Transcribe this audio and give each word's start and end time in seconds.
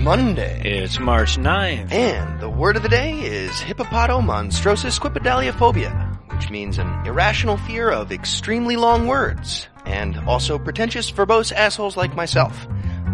Monday. 0.00 0.62
It's 0.64 0.98
March 0.98 1.36
9th. 1.36 1.92
And 1.92 2.40
the 2.40 2.48
word 2.48 2.76
of 2.76 2.82
the 2.82 2.88
day 2.88 3.20
is 3.20 3.50
hippopotomonstrosis 3.50 4.98
squipedaliophobia, 4.98 6.32
which 6.32 6.48
means 6.48 6.78
an 6.78 6.88
irrational 7.06 7.58
fear 7.58 7.90
of 7.90 8.10
extremely 8.10 8.76
long 8.76 9.06
words, 9.06 9.68
and 9.84 10.16
also 10.20 10.58
pretentious, 10.58 11.12
verbose 11.12 11.52
assholes 11.52 11.98
like 11.98 12.16
myself. 12.16 12.66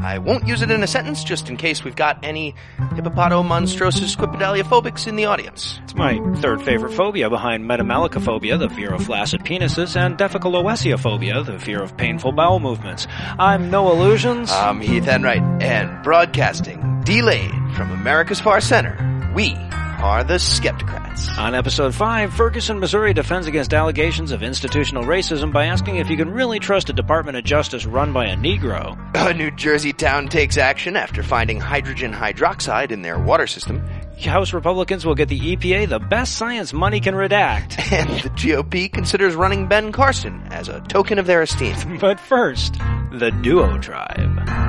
I 0.03 0.19
won't 0.19 0.47
use 0.47 0.63
it 0.63 0.71
in 0.71 0.83
a 0.83 0.87
sentence 0.87 1.25
just 1.25 1.49
in 1.49 1.57
case 1.57 1.85
we've 1.85 1.97
got 1.97 2.19
any 2.23 2.55
hippopotomonstrosis 2.79 4.17
squipedaliophobics 4.17 5.07
in 5.07 5.17
the 5.17 5.27
audience. 5.27 5.81
It's 5.85 5.95
my 5.95 6.19
third 6.37 6.63
favorite 6.63 6.93
phobia 6.93 7.31
behind 7.31 7.65
metamelicophobia, 7.65 8.59
the 8.59 8.69
fear 8.69 8.93
of 8.93 9.05
flaccid 9.05 9.43
penises, 9.45 9.97
and 9.97 10.17
defecaloesiophobia, 10.17 11.45
the 11.45 11.59
fear 11.59 11.83
of 11.83 11.97
painful 11.97 12.33
bowel 12.33 12.61
movements. 12.61 13.07
I'm 13.39 13.71
Noah 13.71 13.95
Lugeons. 13.95 14.51
I'm 14.51 14.81
Heath 14.81 15.09
Enwright, 15.09 15.63
and 15.63 16.03
broadcasting 16.03 17.03
delayed 17.05 17.53
from 17.75 17.93
America's 17.93 18.41
Far 18.41 18.61
Center, 18.61 18.97
we 19.35 19.55
are 19.99 20.25
the 20.25 20.35
Skepticrats. 20.35 21.37
On 21.39 21.55
episode 21.55 21.95
5, 21.95 22.35
Ferguson, 22.35 22.79
Missouri 22.79 23.15
defends 23.15 23.47
against 23.47 23.73
allegations 23.73 24.33
of 24.33 24.43
institutional 24.43 25.05
racism 25.05 25.53
by 25.53 25.67
asking 25.67 25.97
if 25.97 26.11
you 26.11 26.17
can 26.17 26.31
really 26.31 26.59
trust 26.59 26.91
a 26.91 26.93
Department 26.93 27.37
of 27.37 27.45
Justice 27.45 27.87
run 27.87 28.13
by 28.13 28.27
a 28.27 28.37
Negro. 28.37 28.97
A 29.15 29.35
New 29.35 29.51
Jersey 29.51 29.93
town 29.93 30.29
takes 30.29 30.57
action 30.57 30.97
after 30.97 31.23
finding 31.23 31.61
hydrogen 31.61 32.13
hydroxide 32.13 32.91
in 32.91 33.03
their 33.03 33.19
water 33.19 33.47
system. 33.47 33.87
House 34.25 34.53
Republicans 34.53 35.05
will 35.05 35.15
get 35.15 35.29
the 35.29 35.39
EPA 35.39 35.89
the 35.89 35.99
best 35.99 36.37
science 36.37 36.73
money 36.73 37.01
can 37.01 37.15
redact. 37.15 37.77
And 37.97 38.09
the 38.21 38.31
GOP 38.31 38.93
considers 38.93 39.35
running 39.35 39.69
Ben 39.69 39.93
Carson 39.93 40.43
as 40.51 40.69
a 40.69 40.81
token 40.83 41.19
of 41.19 41.27
their 41.27 41.43
esteem. 41.43 41.99
But 41.99 42.19
first, 42.19 42.75
the 43.13 43.31
Diatribe. 43.43 44.66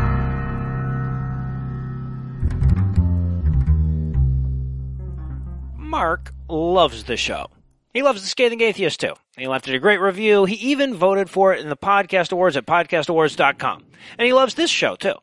Mark 5.87 6.33
loves 6.49 7.05
the 7.05 7.15
show. 7.15 7.47
He 7.93 8.03
loves 8.03 8.21
the 8.21 8.27
Scathing 8.27 8.59
Atheist 8.59 8.99
too. 8.99 9.13
He 9.37 9.47
left 9.47 9.69
it 9.69 9.75
a 9.75 9.79
great 9.79 10.01
review. 10.01 10.43
He 10.43 10.55
even 10.55 10.93
voted 10.93 11.29
for 11.29 11.53
it 11.53 11.61
in 11.61 11.69
the 11.69 11.77
podcast 11.77 12.33
awards 12.33 12.57
at 12.57 12.65
podcastawards.com. 12.65 13.85
And 14.17 14.25
he 14.25 14.33
loves 14.33 14.55
this 14.55 14.69
show 14.69 14.97
too. 14.97 15.15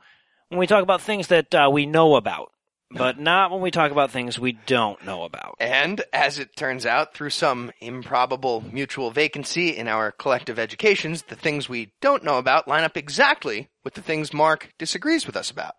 When 0.48 0.58
we 0.58 0.66
talk 0.66 0.82
about 0.82 1.02
things 1.02 1.26
that 1.28 1.54
uh, 1.54 1.68
we 1.70 1.84
know 1.84 2.16
about, 2.16 2.50
but 2.90 3.18
not 3.20 3.50
when 3.50 3.60
we 3.60 3.70
talk 3.70 3.92
about 3.92 4.10
things 4.10 4.38
we 4.38 4.52
don't 4.64 5.04
know 5.04 5.24
about. 5.24 5.56
And 5.60 6.02
as 6.14 6.38
it 6.38 6.56
turns 6.56 6.86
out, 6.86 7.12
through 7.12 7.30
some 7.30 7.70
improbable 7.80 8.64
mutual 8.72 9.10
vacancy 9.10 9.76
in 9.76 9.86
our 9.86 10.12
collective 10.12 10.58
educations, 10.58 11.24
the 11.24 11.36
things 11.36 11.68
we 11.68 11.92
don't 12.00 12.24
know 12.24 12.38
about 12.38 12.66
line 12.66 12.84
up 12.84 12.96
exactly 12.96 13.68
with 13.84 13.94
the 13.94 14.02
things 14.02 14.32
Mark 14.32 14.72
disagrees 14.78 15.26
with 15.26 15.36
us 15.36 15.50
about. 15.50 15.74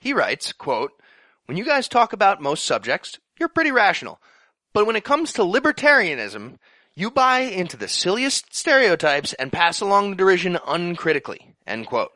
He 0.00 0.14
writes, 0.14 0.54
quote, 0.54 0.92
When 1.44 1.58
you 1.58 1.66
guys 1.66 1.86
talk 1.86 2.14
about 2.14 2.40
most 2.40 2.64
subjects, 2.64 3.18
you're 3.38 3.48
pretty 3.48 3.72
rational. 3.72 4.20
But 4.72 4.86
when 4.86 4.96
it 4.96 5.04
comes 5.04 5.32
to 5.34 5.42
libertarianism, 5.42 6.58
you 6.94 7.10
buy 7.10 7.40
into 7.40 7.76
the 7.76 7.88
silliest 7.88 8.54
stereotypes 8.54 9.32
and 9.34 9.52
pass 9.52 9.80
along 9.80 10.10
the 10.10 10.16
derision 10.16 10.58
uncritically. 10.66 11.54
End 11.66 11.86
quote. 11.86 12.10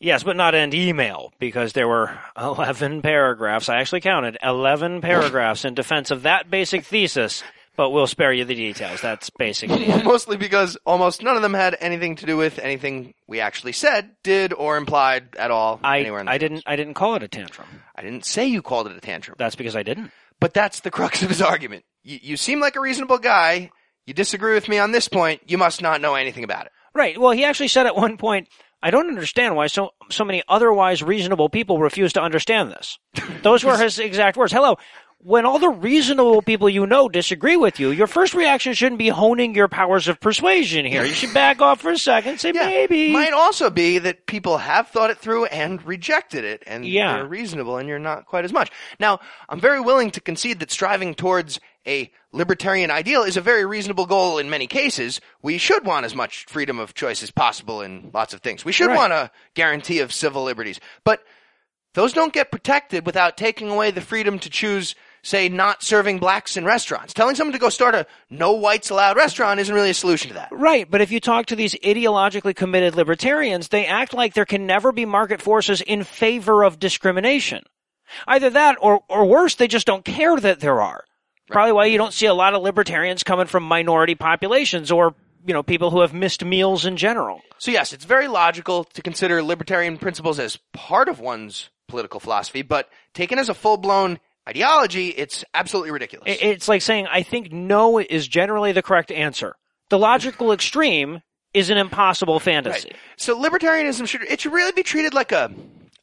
Yes, 0.00 0.24
but 0.24 0.36
not 0.36 0.54
end 0.56 0.74
email 0.74 1.32
because 1.38 1.72
there 1.74 1.86
were 1.86 2.18
11 2.36 3.02
paragraphs. 3.02 3.68
I 3.68 3.76
actually 3.80 4.00
counted 4.00 4.36
11 4.42 5.00
paragraphs 5.00 5.64
in 5.64 5.74
defense 5.74 6.10
of 6.10 6.22
that 6.22 6.50
basic 6.50 6.84
thesis, 6.84 7.44
but 7.76 7.90
we'll 7.90 8.08
spare 8.08 8.32
you 8.32 8.44
the 8.44 8.54
details. 8.56 9.00
That's 9.00 9.30
basically 9.30 9.84
it. 9.88 10.04
Mostly 10.04 10.36
because 10.36 10.76
almost 10.84 11.22
none 11.22 11.36
of 11.36 11.42
them 11.42 11.54
had 11.54 11.76
anything 11.80 12.16
to 12.16 12.26
do 12.26 12.36
with 12.36 12.58
anything 12.58 13.14
we 13.28 13.38
actually 13.38 13.72
said, 13.72 14.10
did, 14.24 14.52
or 14.52 14.76
implied 14.76 15.36
at 15.38 15.52
all 15.52 15.78
I, 15.84 16.00
anywhere 16.00 16.18
in 16.20 16.26
the 16.26 16.32
I 16.32 16.38
didn't 16.38 16.64
I 16.66 16.74
didn't 16.74 16.94
call 16.94 17.14
it 17.14 17.22
a 17.22 17.28
tantrum. 17.28 17.68
I 17.94 18.02
didn't 18.02 18.24
say 18.24 18.46
you 18.46 18.60
called 18.60 18.88
it 18.88 18.96
a 18.96 19.00
tantrum. 19.00 19.36
That's 19.38 19.54
because 19.54 19.76
I 19.76 19.84
didn't. 19.84 20.10
But 20.42 20.54
that's 20.54 20.80
the 20.80 20.90
crux 20.90 21.22
of 21.22 21.28
his 21.28 21.40
argument. 21.40 21.84
You, 22.02 22.18
you 22.20 22.36
seem 22.36 22.58
like 22.60 22.74
a 22.74 22.80
reasonable 22.80 23.18
guy. 23.18 23.70
You 24.06 24.12
disagree 24.12 24.54
with 24.54 24.68
me 24.68 24.76
on 24.78 24.90
this 24.90 25.06
point. 25.06 25.40
You 25.46 25.56
must 25.56 25.80
not 25.80 26.00
know 26.00 26.16
anything 26.16 26.42
about 26.42 26.66
it. 26.66 26.72
Right. 26.94 27.16
Well, 27.16 27.30
he 27.30 27.44
actually 27.44 27.68
said 27.68 27.86
at 27.86 27.94
one 27.94 28.16
point, 28.16 28.48
I 28.82 28.90
don't 28.90 29.06
understand 29.06 29.54
why 29.54 29.68
so 29.68 29.90
so 30.10 30.24
many 30.24 30.42
otherwise 30.48 31.00
reasonable 31.00 31.48
people 31.48 31.78
refuse 31.78 32.12
to 32.14 32.20
understand 32.20 32.72
this. 32.72 32.98
Those 33.42 33.62
were 33.62 33.78
his 33.78 34.00
exact 34.00 34.36
words. 34.36 34.52
Hello. 34.52 34.76
When 35.24 35.46
all 35.46 35.60
the 35.60 35.68
reasonable 35.68 36.42
people 36.42 36.68
you 36.68 36.84
know 36.84 37.08
disagree 37.08 37.56
with 37.56 37.78
you, 37.78 37.92
your 37.92 38.08
first 38.08 38.34
reaction 38.34 38.72
shouldn't 38.74 38.98
be 38.98 39.08
honing 39.08 39.54
your 39.54 39.68
powers 39.68 40.08
of 40.08 40.18
persuasion 40.18 40.84
here. 40.84 41.04
You 41.04 41.12
should 41.14 41.32
back 41.32 41.60
off 41.62 41.80
for 41.80 41.92
a 41.92 41.98
second, 41.98 42.40
say 42.40 42.50
maybe. 42.50 43.12
Might 43.12 43.32
also 43.32 43.70
be 43.70 43.98
that 43.98 44.26
people 44.26 44.58
have 44.58 44.88
thought 44.88 45.10
it 45.10 45.18
through 45.18 45.44
and 45.44 45.80
rejected 45.86 46.42
it, 46.44 46.64
and 46.66 46.84
Yeah. 46.84 47.14
they're 47.14 47.24
reasonable, 47.26 47.76
and 47.76 47.88
you're 47.88 48.00
not 48.00 48.26
quite 48.26 48.44
as 48.44 48.52
much. 48.52 48.72
Now, 48.98 49.20
I'm 49.48 49.60
very 49.60 49.80
willing 49.80 50.10
to 50.10 50.20
concede 50.20 50.58
that 50.58 50.72
striving 50.72 51.14
towards 51.14 51.60
a 51.86 52.10
libertarian 52.32 52.90
ideal 52.90 53.22
is 53.22 53.36
a 53.36 53.40
very 53.40 53.64
reasonable 53.64 54.06
goal 54.06 54.38
in 54.38 54.50
many 54.50 54.66
cases. 54.66 55.20
We 55.40 55.56
should 55.56 55.84
want 55.84 56.04
as 56.04 56.16
much 56.16 56.46
freedom 56.48 56.80
of 56.80 56.94
choice 56.94 57.22
as 57.22 57.30
possible 57.30 57.80
in 57.80 58.10
lots 58.12 58.34
of 58.34 58.40
things. 58.40 58.64
We 58.64 58.72
should 58.72 58.88
Right. 58.88 58.96
want 58.96 59.12
a 59.12 59.30
guarantee 59.54 60.00
of 60.00 60.12
civil 60.12 60.42
liberties. 60.42 60.80
But 61.04 61.22
those 61.94 62.12
don't 62.12 62.32
get 62.32 62.50
protected 62.50 63.06
without 63.06 63.36
taking 63.36 63.70
away 63.70 63.92
the 63.92 64.00
freedom 64.00 64.40
to 64.40 64.50
choose, 64.50 64.96
say, 65.22 65.48
not 65.48 65.82
serving 65.82 66.18
blacks 66.18 66.56
in 66.56 66.64
restaurants. 66.64 67.14
Telling 67.14 67.36
someone 67.36 67.52
to 67.52 67.58
go 67.58 67.68
start 67.68 67.94
a 67.94 68.06
no 68.28 68.52
whites 68.52 68.90
allowed 68.90 69.16
restaurant 69.16 69.60
isn't 69.60 69.74
really 69.74 69.90
a 69.90 69.94
solution 69.94 70.28
to 70.28 70.34
that. 70.34 70.48
Right, 70.50 70.90
but 70.90 71.00
if 71.00 71.12
you 71.12 71.20
talk 71.20 71.46
to 71.46 71.56
these 71.56 71.74
ideologically 71.76 72.54
committed 72.56 72.96
libertarians, 72.96 73.68
they 73.68 73.86
act 73.86 74.14
like 74.14 74.34
there 74.34 74.44
can 74.44 74.66
never 74.66 74.92
be 74.92 75.04
market 75.04 75.40
forces 75.40 75.80
in 75.80 76.04
favor 76.04 76.64
of 76.64 76.78
discrimination. 76.78 77.62
Either 78.26 78.50
that, 78.50 78.76
or, 78.80 79.02
or 79.08 79.24
worse, 79.24 79.54
they 79.54 79.68
just 79.68 79.86
don't 79.86 80.04
care 80.04 80.36
that 80.36 80.60
there 80.60 80.80
are. 80.82 81.04
Probably 81.48 81.72
why 81.72 81.86
you 81.86 81.98
don't 81.98 82.12
see 82.12 82.26
a 82.26 82.34
lot 82.34 82.54
of 82.54 82.62
libertarians 82.62 83.22
coming 83.22 83.46
from 83.46 83.62
minority 83.62 84.14
populations 84.14 84.90
or, 84.90 85.14
you 85.46 85.54
know, 85.54 85.62
people 85.62 85.90
who 85.90 86.00
have 86.00 86.14
missed 86.14 86.44
meals 86.44 86.84
in 86.84 86.96
general. 86.96 87.40
So 87.58 87.70
yes, 87.70 87.92
it's 87.92 88.04
very 88.04 88.28
logical 88.28 88.84
to 88.84 89.02
consider 89.02 89.42
libertarian 89.42 89.98
principles 89.98 90.38
as 90.38 90.58
part 90.72 91.08
of 91.08 91.20
one's 91.20 91.68
political 91.88 92.20
philosophy, 92.20 92.62
but 92.62 92.88
taken 93.12 93.38
as 93.38 93.48
a 93.48 93.54
full-blown 93.54 94.18
ideology, 94.48 95.08
it's 95.08 95.44
absolutely 95.54 95.90
ridiculous. 95.90 96.36
It's 96.40 96.68
like 96.68 96.82
saying, 96.82 97.06
I 97.10 97.22
think 97.22 97.52
no 97.52 97.98
is 97.98 98.26
generally 98.28 98.72
the 98.72 98.82
correct 98.82 99.10
answer. 99.10 99.54
The 99.90 99.98
logical 99.98 100.52
extreme 100.52 101.22
is 101.54 101.70
an 101.70 101.76
impossible 101.78 102.40
fantasy. 102.40 102.88
Right. 102.90 102.96
So 103.16 103.38
libertarianism 103.40 104.06
should 104.08 104.22
it 104.22 104.40
should 104.40 104.52
really 104.52 104.72
be 104.72 104.82
treated 104.82 105.14
like 105.14 105.32
a 105.32 105.50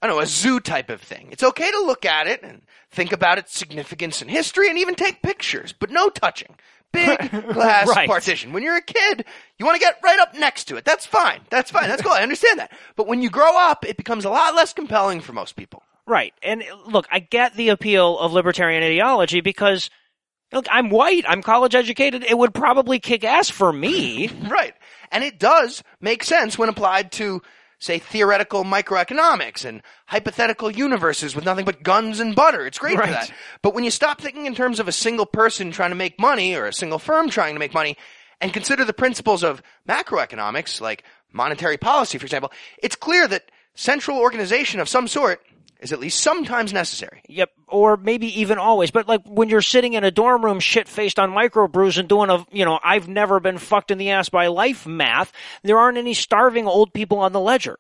I 0.02 0.08
don't 0.08 0.16
know, 0.16 0.22
a 0.22 0.28
zoo 0.28 0.60
type 0.62 0.90
of 0.90 1.02
thing. 1.02 1.28
It's 1.32 1.44
okay 1.44 1.70
to 1.70 1.80
look 1.82 2.06
at 2.06 2.28
it 2.28 2.42
and 2.44 2.62
think 2.92 3.12
about 3.12 3.38
its 3.38 3.58
significance 3.58 4.22
in 4.22 4.30
history 4.30 4.70
and 4.70 4.78
even 4.78 4.96
take 4.96 5.22
pictures, 5.22 5.74
but 5.78 5.90
no 5.90 6.08
touching. 6.10 6.56
Big 6.94 7.30
glass 7.54 7.88
Right. 7.88 8.08
partition. 8.08 8.54
When 8.54 8.64
you're 8.64 8.78
a 8.78 8.82
kid, 8.82 9.26
you 9.58 9.66
want 9.66 9.76
to 9.76 9.80
get 9.80 9.98
right 10.04 10.18
up 10.20 10.34
next 10.36 10.66
to 10.66 10.78
it. 10.78 10.86
That's 10.86 11.06
fine. 11.06 11.42
That's 11.50 11.70
fine. 11.70 11.90
That's 11.90 12.02
cool. 12.02 12.14
I 12.14 12.24
understand 12.24 12.60
that. 12.60 12.72
But 12.96 13.08
when 13.08 13.22
you 13.22 13.30
grow 13.30 13.58
up, 13.58 13.86
it 13.86 13.98
becomes 13.98 14.24
a 14.26 14.30
lot 14.30 14.56
less 14.56 14.74
compelling 14.74 15.20
for 15.22 15.34
most 15.34 15.56
people. 15.56 15.84
Right. 16.10 16.34
And 16.42 16.64
look, 16.88 17.08
I 17.12 17.20
get 17.20 17.56
the 17.56 17.70
appeal 17.70 18.18
of 18.18 18.34
libertarian 18.34 18.82
ideology 18.84 19.42
because 19.42 19.90
look, 20.52 20.66
I'm 20.72 20.90
white, 20.90 21.24
I'm 21.28 21.44
college 21.44 21.76
educated, 21.76 22.24
it 22.24 22.36
would 22.36 22.54
probably 22.54 23.00
kick 23.00 23.24
ass 23.24 23.50
for 23.50 23.72
me. 23.72 24.30
Right. 24.50 24.74
And 25.12 25.24
it 25.24 25.40
does 25.40 25.84
make 26.02 26.24
sense 26.24 26.58
when 26.58 26.70
applied 26.70 27.12
to, 27.14 27.42
say, 27.80 28.00
theoretical 28.00 28.64
microeconomics 28.64 29.64
and 29.66 29.82
hypothetical 30.08 30.72
universes 30.72 31.36
with 31.36 31.46
nothing 31.46 31.66
but 31.66 31.84
guns 31.84 32.20
and 32.20 32.36
butter. 32.36 32.66
It's 32.66 32.80
great 32.80 32.98
Right. 32.98 33.08
for 33.08 33.14
that. 33.14 33.32
But 33.62 33.76
when 33.76 33.84
you 33.84 33.92
stop 33.92 34.20
thinking 34.20 34.48
in 34.48 34.56
terms 34.56 34.80
of 34.80 34.88
a 34.88 34.92
single 34.92 35.26
person 35.28 35.72
trying 35.72 35.92
to 35.92 35.96
make 35.96 36.20
money 36.20 36.56
or 36.56 36.66
a 36.66 36.74
single 36.74 37.00
firm 37.00 37.30
trying 37.30 37.54
to 37.54 37.60
make 37.60 37.74
money 37.74 37.96
and 38.42 38.52
consider 38.52 38.84
the 38.84 38.94
principles 38.94 39.44
of 39.44 39.62
macroeconomics, 39.88 40.82
like 40.82 41.04
monetary 41.32 41.78
policy, 41.78 42.18
for 42.18 42.26
example, 42.26 42.52
it's 42.82 42.96
clear 42.96 43.28
that 43.28 43.44
central 43.76 44.18
organization 44.18 44.80
of 44.80 44.90
some 44.90 45.08
sort 45.08 45.42
is 45.80 45.94
at 45.94 46.00
least 46.00 46.20
sometimes 46.20 46.74
necessary. 46.74 47.22
Yep, 47.28 47.52
or 47.68 47.98
maybe 47.98 48.42
even 48.42 48.58
always. 48.58 48.92
But 48.92 49.08
like 49.08 49.22
when 49.26 49.50
you're 49.50 49.62
sitting 49.62 49.94
in 49.94 50.04
a 50.04 50.12
dorm 50.12 50.44
room 50.44 50.60
shit 50.60 50.88
faced 50.88 51.20
on 51.20 51.32
microbrews 51.32 51.98
and 51.98 52.10
doing 52.10 52.30
a, 52.30 52.46
you 52.52 52.66
know, 52.66 52.80
I've 52.84 53.08
never 53.08 53.40
been 53.40 53.58
fucked 53.58 53.92
in 53.92 53.98
the 53.98 54.12
ass 54.12 54.30
by 54.30 54.48
life 54.48 54.86
math, 54.86 55.32
there 55.64 55.80
aren't 55.80 55.98
any 55.98 56.14
starving 56.14 56.68
old 56.68 56.94
people 56.94 57.20
on 57.20 57.32
the 57.32 57.40
ledger. 57.40 57.78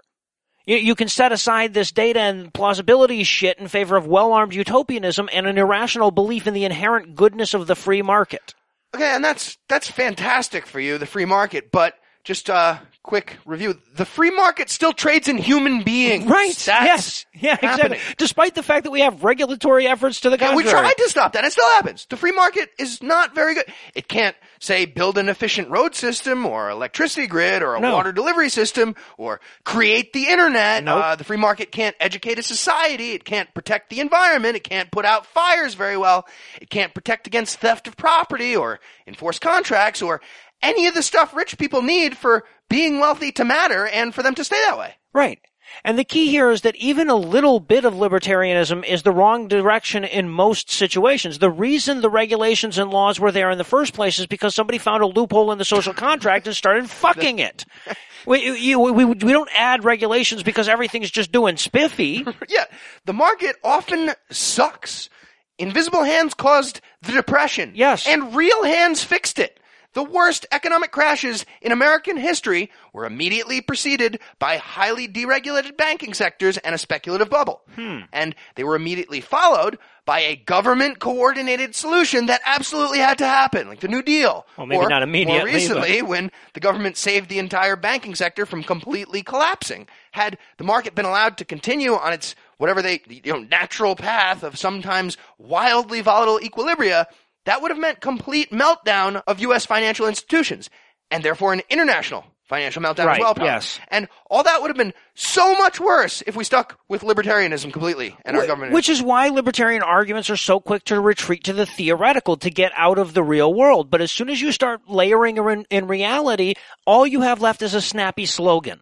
You, 0.65 0.77
you 0.77 0.95
can 0.95 1.09
set 1.09 1.31
aside 1.31 1.73
this 1.73 1.91
data 1.91 2.19
and 2.19 2.53
plausibility 2.53 3.23
shit 3.23 3.57
in 3.57 3.67
favor 3.67 3.97
of 3.97 4.07
well-armed 4.07 4.53
utopianism 4.53 5.29
and 5.33 5.47
an 5.47 5.57
irrational 5.57 6.11
belief 6.11 6.47
in 6.47 6.53
the 6.53 6.65
inherent 6.65 7.15
goodness 7.15 7.53
of 7.53 7.67
the 7.67 7.75
free 7.75 8.01
market. 8.01 8.53
Okay, 8.95 9.13
and 9.13 9.23
that's 9.23 9.57
that's 9.67 9.89
fantastic 9.89 10.65
for 10.65 10.79
you, 10.79 10.97
the 10.97 11.05
free 11.05 11.25
market. 11.25 11.71
But 11.71 11.95
just 12.23 12.49
uh, 12.49 12.79
quick 13.09 13.38
review. 13.44 13.73
The 13.95 14.06
free 14.06 14.29
market 14.29 14.69
still 14.69 14.94
trades 14.94 15.27
in 15.27 15.39
human 15.39 15.81
beings. 15.81 16.29
Right. 16.29 16.50
That's 16.53 16.67
yes. 16.67 17.25
Yeah, 17.33 17.57
happening. 17.59 17.94
exactly. 17.94 18.15
Despite 18.17 18.53
the 18.53 18.61
fact 18.61 18.83
that 18.83 18.91
we 18.91 19.00
have 19.00 19.23
regulatory 19.23 19.88
efforts 19.88 20.21
to 20.21 20.29
the 20.29 20.38
Yeah, 20.39 20.56
we 20.56 20.61
tried 20.61 20.94
to 20.94 21.09
stop 21.09 21.33
that. 21.33 21.44
It 21.44 21.51
still 21.51 21.65
happens. 21.71 22.06
The 22.07 22.17
free 22.17 22.33
market 22.33 22.69
is 22.77 23.01
not 23.01 23.33
very 23.33 23.56
good. 23.56 23.65
It 23.95 24.07
can't 24.07 24.35
say 24.59 24.85
build 24.85 25.17
an 25.17 25.27
efficient 25.27 25.69
road 25.71 25.95
system 25.95 26.45
or 26.45 26.69
electricity 26.69 27.25
grid 27.25 27.63
or 27.63 27.73
a 27.75 27.79
No. 27.79 27.94
water 27.95 28.11
delivery 28.11 28.50
system 28.50 28.95
or 29.17 29.41
create 29.63 30.13
the 30.13 30.27
internet. 30.27 30.83
Nope. 30.83 31.03
Uh, 31.03 31.15
the 31.15 31.23
free 31.23 31.38
market 31.38 31.71
can't 31.71 31.95
educate 32.00 32.38
a 32.38 32.44
society. 32.44 33.13
It 33.13 33.25
can't 33.25 33.51
protect 33.56 33.89
the 33.89 34.01
environment. 34.01 34.56
It 34.56 34.63
can't 34.63 34.91
put 34.91 35.06
out 35.06 35.25
fires 35.25 35.73
very 35.73 35.97
well. 35.97 36.27
It 36.61 36.69
can't 36.69 36.94
protect 36.94 37.25
against 37.25 37.57
theft 37.59 37.88
of 37.88 37.97
property 37.97 38.56
or 38.56 38.79
enforce 39.07 39.39
contracts 39.39 40.03
or 40.03 40.21
any 40.61 40.88
of 40.88 40.94
the 40.94 41.01
stuff 41.01 41.33
rich 41.33 41.57
people 41.57 41.81
need 41.81 42.15
for 42.17 42.44
being 42.69 43.00
wealthy 43.00 43.31
to 43.33 43.45
matter 43.45 43.88
and 43.88 44.13
for 44.13 44.24
them 44.24 44.36
to 44.36 44.44
stay 44.44 44.60
that 44.68 44.77
way. 44.77 44.94
Right. 45.13 45.39
And 45.83 45.98
the 45.98 46.04
key 46.04 46.30
here 46.30 46.50
is 46.50 46.62
that 46.62 46.75
even 46.75 47.10
a 47.10 47.16
little 47.16 47.60
bit 47.60 47.86
of 47.86 47.94
libertarianism 47.94 48.86
is 48.86 49.04
the 49.04 49.12
wrong 49.12 49.48
direction 49.48 50.04
in 50.04 50.30
most 50.30 50.69
situations. 50.71 51.39
The 51.39 51.50
reason 51.50 52.01
the 52.01 52.10
regulations 52.10 52.77
and 52.77 52.89
laws 52.89 53.19
were 53.19 53.31
there 53.31 53.51
in 53.51 53.57
the 53.57 53.63
first 53.63 53.94
place 53.94 54.19
is 54.19 54.27
because 54.27 54.56
somebody 54.56 54.77
found 54.77 55.04
a 55.04 55.07
loophole 55.07 55.51
in 55.51 55.57
the 55.57 55.66
social 55.66 55.94
contract 55.94 56.48
and 56.48 56.56
started 56.56 56.89
fucking 56.89 57.39
it. 57.39 57.66
We, 58.25 58.60
you, 58.60 58.80
we, 58.81 59.06
we 59.06 59.16
don't 59.16 59.50
add 59.56 59.86
regulations 59.86 60.44
because 60.44 60.68
everything's 60.68 61.10
just 61.10 61.31
doing 61.31 61.56
spiffy. 61.56 62.25
Yeah, 62.50 62.66
the 63.06 63.13
market 63.13 63.56
often 63.63 64.12
sucks. 64.30 65.10
Invisible 65.57 66.04
hands 66.04 66.33
caused 66.33 66.81
the 67.01 67.13
depression. 67.13 67.71
Yes. 67.75 68.06
And 68.06 68.36
real 68.36 68.63
hands 68.66 69.04
fixed 69.04 69.39
it. 69.39 69.60
The 69.94 70.03
worst 70.03 70.45
economic 70.51 70.91
crashes 70.91 71.45
in 71.62 71.71
American 71.71 72.18
history 72.18 72.69
were 72.94 73.06
immediately 73.06 73.59
preceded 73.59 74.19
by 74.38 74.57
highly 74.57 75.07
deregulated 75.07 75.77
banking 75.77 76.13
sectors 76.13 76.57
and 76.59 76.75
a 76.75 76.77
speculative 76.77 77.30
bubble. 77.30 77.62
Hmm. 77.75 78.01
And 78.13 78.36
they 78.56 78.63
were 78.63 78.75
immediately 78.75 79.19
followed 79.19 79.80
by 80.06 80.19
a 80.19 80.36
government 80.36 81.00
coordinated 81.00 81.75
solution 81.75 82.27
that 82.27 82.41
absolutely 82.45 83.00
had 83.00 83.18
to 83.19 83.25
happen, 83.25 83.68
like 83.68 83.80
the 83.80 83.88
New 83.88 84.01
Deal. 84.01 84.45
Well, 84.57 84.68
maybe 84.68 84.83
Or, 84.83 84.89
not 84.89 85.03
immediately, 85.03 85.51
More 85.51 85.53
recently, 85.53 86.01
when 86.01 86.31
the 86.53 86.59
government 86.59 86.97
saved 86.97 87.30
the 87.30 87.39
entire 87.39 87.75
banking 87.75 88.15
sector 88.15 88.45
from 88.45 88.63
completely 88.63 89.21
collapsing. 89.24 89.88
Had 90.12 90.38
the 90.57 90.63
market 90.63 90.95
been 90.95 91.06
allowed 91.06 91.38
to 91.38 91.45
continue 91.45 91.94
on 91.94 92.13
its 92.13 92.35
whatever 92.57 92.81
they 92.81 93.01
you 93.07 93.31
know 93.31 93.39
natural 93.39 93.95
path 93.95 94.44
of 94.44 94.57
sometimes 94.57 95.18
wildly 95.38 96.01
volatile 96.01 96.39
equilibria, 96.39 97.06
that 97.45 97.62
would 97.62 97.71
have 97.71 97.80
meant 97.80 98.01
complete 98.01 98.51
meltdown 98.51 99.21
of 99.27 99.39
US 99.41 99.65
financial 99.65 100.07
institutions 100.07 100.69
and 101.12 101.24
therefore 101.24 101.53
an 101.53 101.62
international 101.69 102.25
financial 102.44 102.81
meltdown 102.81 103.06
Right, 103.06 103.18
as 103.19 103.24
well. 103.24 103.36
probably. 103.36 103.45
yes. 103.51 103.80
And 103.89 104.07
all 104.30 104.41
that 104.41 104.59
would 104.62 104.69
have 104.69 104.77
been 104.77 104.94
so 105.13 105.53
much 105.56 105.80
worse 105.80 106.24
if 106.25 106.36
we 106.36 106.44
stuck 106.44 106.80
with 106.88 107.03
libertarianism 107.03 107.71
completely 107.71 108.15
and 108.25 108.36
our 108.36 108.47
government. 108.47 108.74
Which 108.74 108.89
is 108.89 109.03
why 109.03 109.30
libertarian 109.30 109.83
arguments 109.83 110.31
are 110.31 110.38
so 110.38 110.59
quick 110.59 110.83
to 110.86 111.00
retreat 111.00 111.44
to 111.44 111.53
the 111.53 111.68
theoretical 111.68 112.38
to 112.38 112.50
get 112.50 112.71
out 112.75 112.97
of 112.97 113.13
the 113.13 113.21
real 113.21 113.53
world. 113.53 113.92
But 113.92 114.01
as 114.01 114.12
soon 114.12 114.30
as 114.30 114.42
you 114.42 114.51
start 114.51 114.81
layering 114.88 115.38
in, 115.38 115.65
in 115.69 115.88
reality, 115.88 116.56
all 116.88 117.06
you 117.06 117.21
have 117.21 117.39
left 117.42 117.62
is 117.62 117.75
a 117.75 117.81
snappy 117.81 118.25
slogan. 118.25 118.81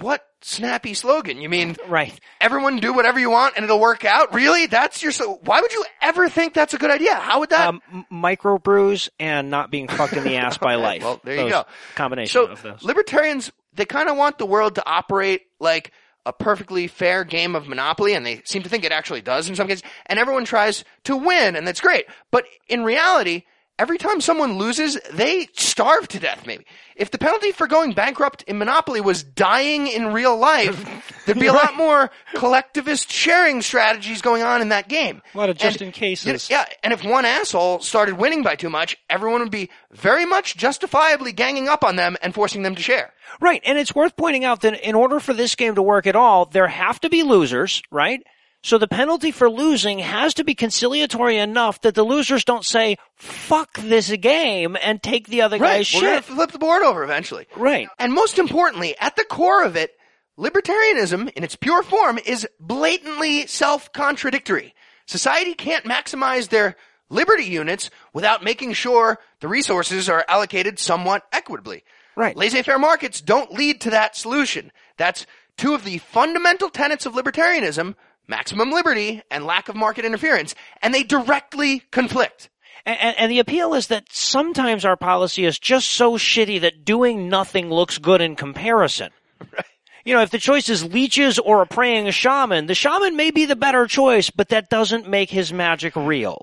what 0.00 0.24
snappy 0.46 0.92
slogan? 0.94 1.40
You 1.40 1.48
mean 1.48 1.76
Right. 1.88 2.18
everyone 2.40 2.76
do 2.76 2.92
whatever 2.92 3.18
you 3.18 3.30
want 3.30 3.54
and 3.56 3.64
it'll 3.64 3.80
work 3.80 4.04
out? 4.04 4.34
Really? 4.34 4.66
That's 4.66 5.02
your 5.02 5.10
so 5.12 5.40
why 5.44 5.60
would 5.60 5.72
you 5.72 5.84
ever 6.02 6.28
think 6.28 6.52
that's 6.54 6.74
a 6.74 6.78
good 6.78 6.90
idea? 6.90 7.14
How 7.14 7.40
would 7.40 7.50
that 7.50 7.68
Um, 7.68 7.82
microbrews 8.12 9.08
and 9.18 9.50
not 9.50 9.70
being 9.70 9.88
fucked 9.88 10.12
in 10.14 10.24
the 10.24 10.36
ass 10.36 10.58
by 10.58 10.74
life. 10.88 11.02
Well, 11.02 11.20
there 11.24 11.42
you 11.44 11.50
go. 11.50 11.64
Combination 11.94 12.32
so 12.32 12.46
of 12.46 12.62
those. 12.62 12.82
libertarians 12.82 13.52
they 13.72 13.84
kind 13.84 14.08
of 14.08 14.16
want 14.16 14.38
the 14.38 14.46
world 14.46 14.74
to 14.76 14.86
operate 14.86 15.42
like 15.58 15.92
a 16.26 16.32
perfectly 16.32 16.86
fair 16.86 17.24
game 17.24 17.54
of 17.56 17.66
monopoly 17.68 18.14
and 18.14 18.24
they 18.24 18.40
seem 18.44 18.62
to 18.62 18.68
think 18.68 18.84
it 18.84 18.92
actually 18.92 19.20
does 19.20 19.48
in 19.48 19.54
some 19.56 19.66
cases 19.66 19.82
and 20.06 20.18
everyone 20.18 20.44
tries 20.44 20.84
to 21.04 21.16
win 21.16 21.56
and 21.56 21.66
that's 21.66 21.80
great 21.80 22.06
but 22.30 22.44
in 22.68 22.84
reality 22.84 23.42
every 23.78 23.98
time 23.98 24.20
someone 24.20 24.58
loses 24.58 24.98
they 25.12 25.48
starve 25.54 26.06
to 26.08 26.18
death 26.20 26.46
maybe 26.46 26.64
if 26.96 27.10
the 27.10 27.18
penalty 27.18 27.50
for 27.50 27.66
going 27.66 27.92
bankrupt 27.92 28.42
in 28.44 28.56
monopoly 28.58 29.00
was 29.00 29.22
dying 29.24 29.86
in 29.88 30.12
real 30.12 30.36
life 30.36 31.12
there'd 31.26 31.38
be 31.40 31.46
a 31.48 31.52
lot 31.52 31.74
more 31.76 32.10
collectivist 32.34 33.10
sharing 33.10 33.60
strategies 33.62 34.22
going 34.22 34.42
on 34.42 34.60
in 34.62 34.68
that 34.68 34.88
game 34.88 35.20
A 35.34 35.38
lot 35.38 35.50
of 35.50 35.56
just 35.56 35.80
And, 35.80 35.88
in 35.88 35.92
cases. 35.92 36.26
you 36.26 36.32
know, 36.56 36.60
yeah, 36.60 36.66
and 36.82 36.92
if 36.92 37.04
one 37.04 37.24
asshole 37.24 37.80
started 37.80 38.16
winning 38.18 38.42
by 38.42 38.54
too 38.56 38.70
much, 38.70 38.96
everyone 39.10 39.40
would 39.40 39.50
be 39.50 39.70
very 39.92 40.24
much 40.24 40.56
justifiably 40.56 41.32
ganging 41.32 41.68
up 41.68 41.82
on 41.84 41.96
them 41.96 42.16
and 42.22 42.34
forcing 42.34 42.62
them 42.62 42.74
to 42.74 42.82
share. 42.82 43.12
Right. 43.40 43.60
And 43.64 43.78
it's 43.78 43.94
worth 43.94 44.16
pointing 44.16 44.44
out 44.44 44.60
that 44.60 44.80
in 44.86 44.94
order 44.94 45.18
for 45.18 45.32
this 45.34 45.54
game 45.54 45.74
to 45.74 45.82
work 45.82 46.06
at 46.06 46.14
all, 46.16 46.44
there 46.46 46.68
have 46.68 47.00
to 47.00 47.08
be 47.10 47.22
losers, 47.22 47.82
right? 47.90 48.22
So 48.64 48.78
the 48.78 48.88
penalty 48.88 49.30
for 49.30 49.50
losing 49.50 49.98
has 49.98 50.32
to 50.34 50.42
be 50.42 50.54
conciliatory 50.54 51.36
enough 51.36 51.82
that 51.82 51.94
the 51.94 52.02
losers 52.02 52.46
don't 52.46 52.64
say, 52.64 52.96
fuck 53.14 53.74
this 53.74 54.10
game 54.16 54.74
and 54.82 55.02
take 55.02 55.28
the 55.28 55.42
other 55.42 55.58
guy's 55.58 55.92
We're 55.92 56.00
shit. 56.00 56.24
flip 56.24 56.50
the 56.50 56.58
board 56.58 56.82
over 56.82 57.04
eventually. 57.04 57.46
Right. 57.56 57.88
And 57.98 58.14
most 58.14 58.38
importantly, 58.38 58.96
at 58.98 59.16
the 59.16 59.24
core 59.26 59.62
of 59.64 59.76
it, 59.76 59.90
libertarianism 60.38 61.30
in 61.32 61.44
its 61.44 61.56
pure 61.56 61.82
form 61.82 62.18
is 62.24 62.48
blatantly 62.58 63.46
self-contradictory. 63.46 64.74
Society 65.04 65.52
can't 65.52 65.84
maximize 65.84 66.48
their 66.48 66.76
liberty 67.10 67.44
units 67.44 67.90
without 68.14 68.42
making 68.42 68.72
sure 68.72 69.18
the 69.40 69.48
resources 69.48 70.08
are 70.08 70.24
allocated 70.26 70.78
somewhat 70.78 71.22
equitably. 71.32 71.84
Right. 72.16 72.34
Laissez-faire 72.34 72.78
markets 72.78 73.20
don't 73.20 73.52
lead 73.52 73.82
to 73.82 73.90
that 73.90 74.16
solution. 74.16 74.72
That's 74.96 75.26
two 75.58 75.74
of 75.74 75.84
the 75.84 75.98
fundamental 75.98 76.70
tenets 76.70 77.04
of 77.04 77.12
libertarianism, 77.12 77.94
maximum 78.26 78.70
liberty 78.70 79.22
and 79.30 79.44
lack 79.44 79.68
of 79.68 79.76
market 79.76 80.04
interference, 80.04 80.54
and 80.82 80.94
they 80.94 81.02
directly 81.02 81.80
conflict. 81.90 82.50
And, 82.86 82.98
and, 83.00 83.16
and 83.18 83.30
the 83.30 83.38
appeal 83.38 83.74
is 83.74 83.86
that 83.88 84.12
sometimes 84.12 84.84
our 84.84 84.96
policy 84.96 85.44
is 85.44 85.58
just 85.58 85.88
so 85.88 86.18
shitty 86.18 86.60
that 86.60 86.84
doing 86.84 87.28
nothing 87.28 87.70
looks 87.70 87.98
good 87.98 88.20
in 88.20 88.36
comparison. 88.36 89.10
Right. 89.40 89.64
You 90.04 90.14
know, 90.14 90.20
if 90.20 90.30
the 90.30 90.38
choice 90.38 90.68
is 90.68 90.84
leeches 90.84 91.38
or 91.38 91.62
a 91.62 91.66
praying 91.66 92.10
shaman, 92.10 92.66
the 92.66 92.74
shaman 92.74 93.16
may 93.16 93.30
be 93.30 93.46
the 93.46 93.56
better 93.56 93.86
choice, 93.86 94.28
but 94.28 94.50
that 94.50 94.68
doesn't 94.68 95.08
make 95.08 95.30
his 95.30 95.50
magic 95.50 95.96
real. 95.96 96.42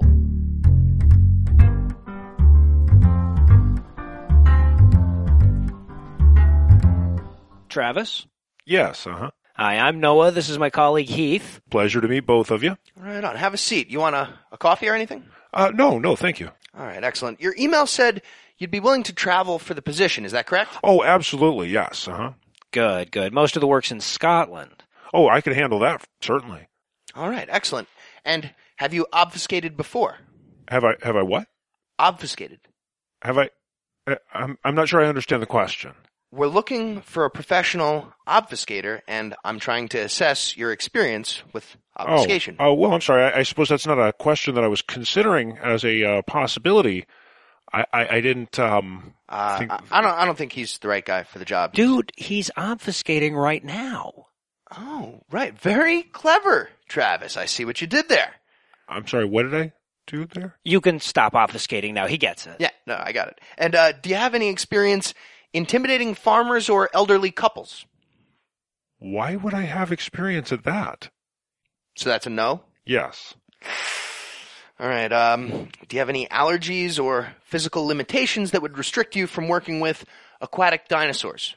Travis? 7.70 8.26
Yes, 8.66 9.06
uh 9.08 9.14
huh. 9.14 9.32
Hi, 9.62 9.78
I'm 9.78 10.00
Noah. 10.00 10.32
This 10.32 10.50
is 10.50 10.58
my 10.58 10.72
colleague 10.72 11.08
Heath. 11.08 11.62
Pleasure 11.70 12.02
to 12.02 12.08
meet 12.08 12.22
both 12.22 12.50
of 12.50 12.64
you. 12.64 12.80
Right 12.96 13.24
on. 13.24 13.36
Have 13.36 13.54
a 13.54 13.58
seat. 13.58 13.92
You 13.92 14.00
want 14.00 14.16
a, 14.16 14.28
a 14.52 14.58
coffee 14.58 14.90
or 14.90 14.96
anything? 14.96 15.24
Uh, 15.54 15.72
no, 15.72 16.00
no, 16.00 16.16
thank 16.16 16.40
you. 16.40 16.50
All 16.76 16.84
right, 16.84 17.04
excellent. 17.04 17.40
Your 17.40 17.54
email 17.60 17.86
said 17.86 18.24
you'd 18.58 18.72
be 18.72 18.80
willing 18.80 19.04
to 19.04 19.14
travel 19.14 19.60
for 19.60 19.76
the 19.76 19.82
position. 19.84 20.26
Is 20.26 20.32
that 20.32 20.48
correct? 20.48 20.72
Oh, 20.84 21.04
absolutely, 21.04 21.70
yes, 21.70 22.08
uh 22.08 22.16
huh. 22.16 22.32
Good, 22.72 23.12
good. 23.12 23.34
Most 23.34 23.56
of 23.56 23.62
the 23.62 23.68
work's 23.68 23.92
in 23.92 24.02
Scotland. 24.02 24.84
Oh, 25.14 25.30
I 25.30 25.42
can 25.42 25.54
handle 25.54 25.78
that, 25.82 26.08
certainly. 26.22 26.68
All 27.14 27.30
right, 27.30 27.48
excellent. 27.48 27.88
And 28.26 28.56
have 28.78 28.96
you 28.96 29.06
obfuscated 29.14 29.78
before? 29.78 30.18
Have 30.70 30.84
I, 30.84 30.96
have 31.04 31.16
I 31.16 31.22
what? 31.22 31.48
Obfuscated. 32.00 32.62
Have 33.22 33.38
I, 33.38 33.52
uh, 34.08 34.16
I'm, 34.34 34.58
I'm 34.64 34.74
not 34.74 34.90
sure 34.90 35.04
I 35.04 35.08
understand 35.08 35.44
the 35.44 35.46
question. 35.46 35.94
We're 36.32 36.48
looking 36.48 37.02
for 37.02 37.26
a 37.26 37.30
professional 37.30 38.14
obfuscator, 38.28 39.02
and 39.08 39.36
I'm 39.44 39.60
trying 39.60 39.90
to 39.90 39.98
assess 40.00 40.56
your 40.56 40.72
experience 40.72 41.44
with 41.52 41.76
obfuscation. 41.98 42.56
Oh, 42.60 42.68
oh, 42.70 42.74
well, 42.74 42.94
I'm 42.94 43.02
sorry. 43.02 43.24
I, 43.24 43.40
I 43.40 43.44
suppose 43.44 43.68
that's 43.70 43.86
not 43.86 44.00
a 44.00 44.14
question 44.14 44.56
that 44.56 44.64
I 44.64 44.68
was 44.68 44.82
considering 44.82 45.58
as 45.58 45.84
a 45.84 46.04
uh, 46.06 46.22
possibility. 46.22 47.06
I, 47.74 47.86
I, 47.92 48.08
I 48.18 48.22
didn't, 48.22 48.58
um, 48.60 49.14
Uh, 49.28 49.60
think- 49.60 49.72
I, 49.72 49.80
I 49.92 50.02
don't. 50.02 50.12
I 50.20 50.26
don't 50.26 50.38
think 50.38 50.54
he's 50.54 50.78
the 50.80 50.88
right 50.88 51.04
guy 51.06 51.24
for 51.24 51.38
the 51.40 51.46
job. 51.46 51.74
Dude, 51.74 52.12
he's 52.16 52.50
obfuscating 52.58 53.34
right 53.36 53.64
now. 53.64 54.28
Oh, 54.78 55.22
right. 55.32 55.58
Very 55.60 56.04
clever, 56.04 56.70
Travis. 56.88 57.36
I 57.36 57.46
see 57.46 57.66
what 57.66 57.82
you 57.82 57.88
did 57.88 58.08
there. 58.08 58.36
I'm 58.88 59.06
sorry, 59.08 59.26
what 59.26 59.44
did 59.44 59.54
I 59.56 59.74
do 60.08 60.26
there? 60.26 60.56
You 60.64 60.80
can 60.82 61.00
stop 61.02 61.34
obfuscating 61.34 61.94
now. 61.94 62.08
He 62.08 62.18
gets 62.18 62.48
it. 62.48 62.56
Yeah, 62.60 62.70
no, 62.88 62.98
I 63.02 63.12
got 63.12 63.28
it. 63.30 63.40
And 63.58 63.76
uh, 63.76 63.92
do 63.94 64.10
you 64.10 64.16
have 64.16 64.34
any 64.36 64.48
experience 64.50 65.14
intimidating 65.54 66.14
farmers 66.14 66.70
or 66.70 66.90
elderly 66.94 67.32
couples? 67.32 67.86
Why 69.00 69.36
would 69.36 69.54
I 69.54 69.64
have 69.64 69.92
experience 69.92 70.52
at 70.52 70.64
that? 70.64 71.10
So 71.98 72.10
that's 72.10 72.28
a 72.28 72.30
no. 72.30 72.62
Yes. 72.86 73.36
All 74.80 74.88
right. 74.88 75.12
Um, 75.12 75.70
do 75.88 75.96
you 75.96 76.00
have 76.00 76.10
any 76.10 76.28
allergies 76.28 77.04
or 77.04 77.34
physical 77.44 77.86
limitations 77.86 78.52
that 78.52 78.62
would 78.62 78.78
restrict 78.78 79.16
you 79.16 79.28
from 79.28 79.48
working 79.48 79.80
with 79.80 80.06
aquatic 80.40 80.88
dinosaurs? 80.88 81.56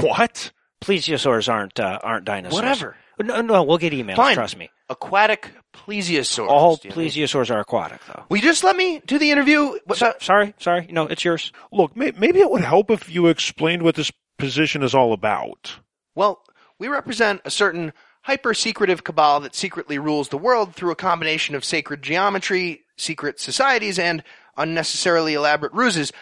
What? 0.00 0.52
Plesiosaurs 0.80 1.52
aren't 1.52 1.78
uh, 1.78 1.98
aren't 2.02 2.24
dinosaurs. 2.24 2.54
Whatever. 2.54 2.96
No, 3.20 3.40
no, 3.42 3.62
we'll 3.62 3.78
get 3.78 3.92
emails. 3.92 4.16
Fine. 4.16 4.34
Trust 4.34 4.56
me. 4.56 4.70
Aquatic 4.88 5.50
plesiosaurs. 5.74 6.48
All 6.48 6.76
Do 6.76 6.88
you 6.88 6.94
think- 6.94 7.12
plesiosaurs 7.12 7.50
are 7.54 7.60
aquatic, 7.60 8.00
though. 8.06 8.24
Will 8.28 8.38
you 8.38 8.42
just 8.42 8.64
let 8.64 8.76
me 8.76 9.00
do 9.06 9.18
the 9.18 9.30
interview? 9.30 9.78
Without, 9.86 10.22
Sorry, 10.22 10.54
sorry. 10.58 10.86
No, 10.90 11.06
it's 11.06 11.24
yours. 11.24 11.52
Look, 11.70 11.96
may, 11.96 12.12
maybe 12.18 12.40
it 12.40 12.50
would 12.50 12.62
help 12.62 12.90
if 12.90 13.08
you 13.08 13.28
explained 13.28 13.82
what 13.82 13.94
this 13.94 14.10
position 14.38 14.82
is 14.82 14.94
all 14.94 15.12
about. 15.12 15.76
Well, 16.14 16.42
we 16.78 16.88
represent 16.88 17.40
a 17.44 17.50
certain 17.50 17.92
hyper 18.22 18.54
secretive 18.54 19.04
cabal 19.04 19.40
that 19.40 19.54
secretly 19.54 19.98
rules 19.98 20.28
the 20.28 20.38
world 20.38 20.74
through 20.74 20.90
a 20.90 20.96
combination 20.96 21.54
of 21.54 21.64
sacred 21.64 22.02
geometry, 22.02 22.82
secret 22.96 23.40
societies, 23.40 23.98
and 23.98 24.22
unnecessarily 24.56 25.34
elaborate 25.34 25.72
ruses. 25.72 26.12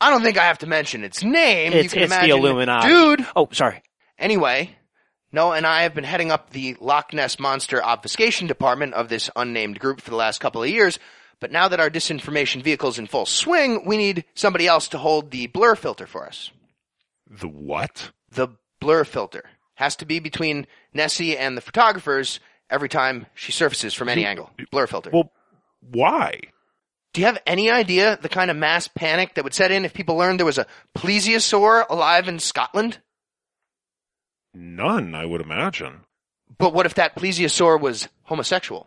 I 0.00 0.10
don't 0.10 0.22
think 0.22 0.38
I 0.38 0.44
have 0.44 0.58
to 0.58 0.66
mention 0.66 1.04
its 1.04 1.22
name. 1.22 1.72
you 1.72 1.78
It's, 1.80 1.92
can 1.92 2.02
it's 2.02 2.10
the 2.12 2.16
imagine, 2.18 2.38
Illuminati. 2.38 2.88
Dude! 2.88 3.26
Oh, 3.36 3.48
sorry. 3.52 3.82
Anyway, 4.18 4.70
Noah 5.32 5.56
and 5.56 5.66
I 5.66 5.82
have 5.82 5.94
been 5.94 6.04
heading 6.04 6.30
up 6.30 6.50
the 6.50 6.76
Loch 6.80 7.14
Ness 7.14 7.38
Monster 7.38 7.82
Obfuscation 7.82 8.46
Department 8.46 8.92
of 8.92 9.08
this 9.08 9.30
unnamed 9.34 9.78
group 9.78 10.00
for 10.00 10.10
the 10.10 10.16
last 10.16 10.40
couple 10.40 10.62
of 10.62 10.68
years, 10.68 10.98
but 11.40 11.50
now 11.50 11.68
that 11.68 11.80
our 11.80 11.90
disinformation 11.90 12.62
vehicle's 12.62 12.98
in 12.98 13.06
full 13.06 13.26
swing, 13.26 13.86
we 13.86 13.96
need 13.96 14.24
somebody 14.34 14.66
else 14.66 14.88
to 14.88 14.98
hold 14.98 15.30
the 15.30 15.46
blur 15.46 15.74
filter 15.74 16.06
for 16.06 16.26
us. 16.26 16.50
The 17.28 17.48
what? 17.48 18.10
The 18.30 18.48
blur 18.78 19.04
filter 19.04 19.44
has 19.74 19.96
to 19.96 20.04
be 20.04 20.20
between 20.20 20.66
Nessie 20.92 21.36
and 21.36 21.56
the 21.56 21.62
photographers 21.62 22.38
every 22.68 22.90
time 22.90 23.26
she 23.34 23.52
surfaces 23.52 23.94
from 23.94 24.10
any 24.10 24.26
angle. 24.26 24.50
Blur 24.70 24.86
filter. 24.86 25.10
Well, 25.12 25.32
why? 25.80 26.40
Do 27.12 27.20
you 27.20 27.26
have 27.26 27.40
any 27.46 27.70
idea 27.70 28.18
the 28.20 28.28
kind 28.28 28.50
of 28.50 28.56
mass 28.56 28.88
panic 28.88 29.34
that 29.34 29.44
would 29.44 29.54
set 29.54 29.70
in 29.70 29.84
if 29.84 29.94
people 29.94 30.16
learned 30.16 30.38
there 30.38 30.46
was 30.46 30.58
a 30.58 30.66
plesiosaur 30.94 31.84
alive 31.88 32.28
in 32.28 32.38
Scotland? 32.38 32.98
None, 34.54 35.14
I 35.14 35.24
would 35.24 35.40
imagine. 35.40 36.00
But 36.58 36.74
what 36.74 36.86
if 36.86 36.94
that 36.94 37.16
plesiosaur 37.16 37.80
was 37.80 38.08
homosexual? 38.24 38.86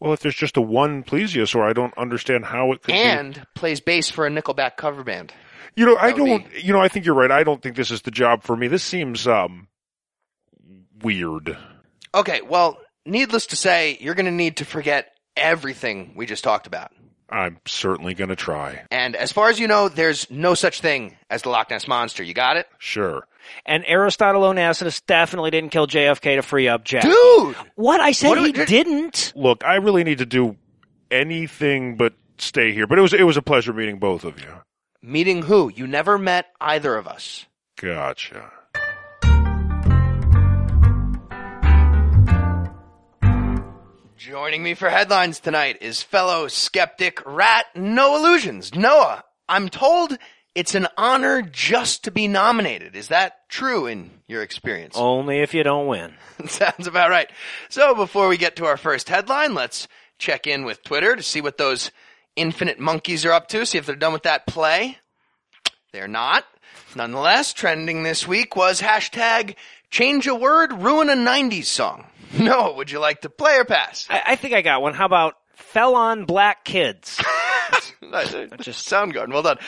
Well, 0.00 0.12
if 0.12 0.20
there's 0.20 0.34
just 0.34 0.56
a 0.56 0.60
one 0.60 1.02
plesiosaur, 1.04 1.62
I 1.62 1.72
don't 1.72 1.96
understand 1.96 2.44
how 2.46 2.72
it 2.72 2.82
could 2.82 2.92
be. 2.92 2.98
and 2.98 3.46
plays 3.54 3.80
bass 3.80 4.10
for 4.10 4.26
a 4.26 4.30
Nickelback 4.30 4.76
cover 4.76 5.04
band. 5.04 5.32
You 5.76 5.86
know, 5.86 5.96
I 5.96 6.08
That 6.12 6.18
would 6.20 6.28
don't. 6.28 6.64
You 6.64 6.72
know, 6.72 6.80
I 6.80 6.88
think 6.88 7.06
you're 7.06 7.14
right. 7.14 7.30
I 7.30 7.42
don't 7.44 7.62
think 7.62 7.76
this 7.76 7.90
is 7.90 8.02
the 8.02 8.10
job 8.10 8.42
for 8.42 8.56
me. 8.56 8.68
This 8.68 8.82
seems 8.82 9.26
um 9.26 9.68
weird. 11.02 11.56
Okay, 12.14 12.40
well, 12.42 12.78
needless 13.06 13.46
to 13.46 13.56
say, 13.56 13.96
you're 14.00 14.14
going 14.14 14.26
to 14.26 14.32
need 14.32 14.58
to 14.58 14.64
forget 14.64 15.10
everything 15.36 16.12
we 16.14 16.26
just 16.26 16.44
talked 16.44 16.66
about. 16.66 16.92
I'm 17.34 17.58
certainly 17.66 18.14
going 18.14 18.28
to 18.30 18.36
try. 18.36 18.82
And 18.90 19.16
as 19.16 19.32
far 19.32 19.48
as 19.50 19.58
you 19.58 19.66
know, 19.66 19.88
there's 19.88 20.30
no 20.30 20.54
such 20.54 20.80
thing 20.80 21.16
as 21.28 21.42
the 21.42 21.48
Loch 21.48 21.68
Ness 21.70 21.88
Monster. 21.88 22.22
You 22.22 22.32
got 22.34 22.56
it? 22.56 22.68
Sure. 22.78 23.26
And 23.66 23.84
Aristotle 23.86 24.42
Onassis 24.42 25.02
definitely 25.06 25.50
didn't 25.50 25.70
kill 25.70 25.86
JFK 25.86 26.36
to 26.36 26.42
free 26.42 26.68
up 26.68 26.84
Jack. 26.84 27.02
Dude! 27.02 27.56
What? 27.74 28.00
I 28.00 28.12
said 28.12 28.28
What 28.28 28.38
he 28.38 28.44
we- 28.52 28.64
didn't. 28.64 29.32
Look, 29.34 29.64
I 29.64 29.74
really 29.76 30.04
need 30.04 30.18
to 30.18 30.26
do 30.26 30.56
anything 31.10 31.96
but 31.96 32.14
stay 32.38 32.72
here. 32.72 32.86
But 32.86 32.98
it 32.98 33.02
was 33.02 33.12
it 33.12 33.24
was 33.24 33.36
a 33.36 33.42
pleasure 33.42 33.72
meeting 33.72 33.98
both 33.98 34.24
of 34.24 34.40
you. 34.40 34.48
Meeting 35.02 35.42
who? 35.42 35.70
You 35.74 35.86
never 35.86 36.16
met 36.18 36.46
either 36.60 36.96
of 36.96 37.06
us. 37.06 37.46
Gotcha. 37.76 38.50
Joining 44.24 44.62
me 44.62 44.72
for 44.72 44.88
headlines 44.88 45.38
tonight 45.38 45.82
is 45.82 46.02
fellow 46.02 46.48
skeptic 46.48 47.20
rat 47.26 47.66
Noah 47.76 48.22
Lugeons. 48.22 48.74
Noah, 48.74 49.22
I'm 49.50 49.68
told 49.68 50.16
it's 50.54 50.74
an 50.74 50.88
honor 50.96 51.42
just 51.42 52.04
to 52.04 52.10
be 52.10 52.26
nominated. 52.26 52.96
Is 52.96 53.08
that 53.08 53.46
true 53.50 53.84
in 53.84 54.22
your 54.26 54.40
experience? 54.40 54.94
Only 54.98 55.40
if 55.40 55.52
you 55.52 55.62
don't 55.62 55.88
win. 55.88 56.14
Sounds 56.46 56.86
about 56.86 57.10
right. 57.10 57.30
So 57.68 57.94
before 57.94 58.26
we 58.28 58.38
get 58.38 58.56
to 58.56 58.64
our 58.64 58.78
first 58.78 59.10
headline, 59.10 59.52
let's 59.52 59.88
check 60.16 60.46
in 60.46 60.64
with 60.64 60.82
Twitter 60.82 61.14
to 61.14 61.22
see 61.22 61.42
what 61.42 61.58
those 61.58 61.90
infinite 62.34 62.80
monkeys 62.80 63.26
are 63.26 63.32
up 63.32 63.48
to, 63.48 63.66
see 63.66 63.76
if 63.76 63.84
they're 63.84 63.94
done 63.94 64.14
with 64.14 64.22
that 64.22 64.46
play. 64.46 64.96
They're 65.92 66.08
not. 66.08 66.46
Nonetheless, 66.96 67.52
trending 67.52 68.04
this 68.04 68.26
week 68.26 68.56
was 68.56 68.80
hashtag 68.80 69.56
change 69.90 70.26
a 70.26 70.34
word, 70.34 70.72
ruin 70.72 71.10
a 71.10 71.14
90s 71.14 71.66
song. 71.66 72.06
No, 72.38 72.72
would 72.74 72.90
you 72.90 72.98
like 72.98 73.20
to 73.22 73.30
play 73.30 73.56
or 73.58 73.64
pass? 73.64 74.06
I, 74.10 74.22
I 74.28 74.36
think 74.36 74.54
I 74.54 74.62
got 74.62 74.82
one. 74.82 74.94
How 74.94 75.06
about 75.06 75.34
fell 75.54 75.94
on 75.94 76.24
black 76.24 76.64
kids? 76.64 77.22
Just 78.60 78.88
Soundgarden. 78.88 79.32
Well 79.32 79.42
done. 79.42 79.58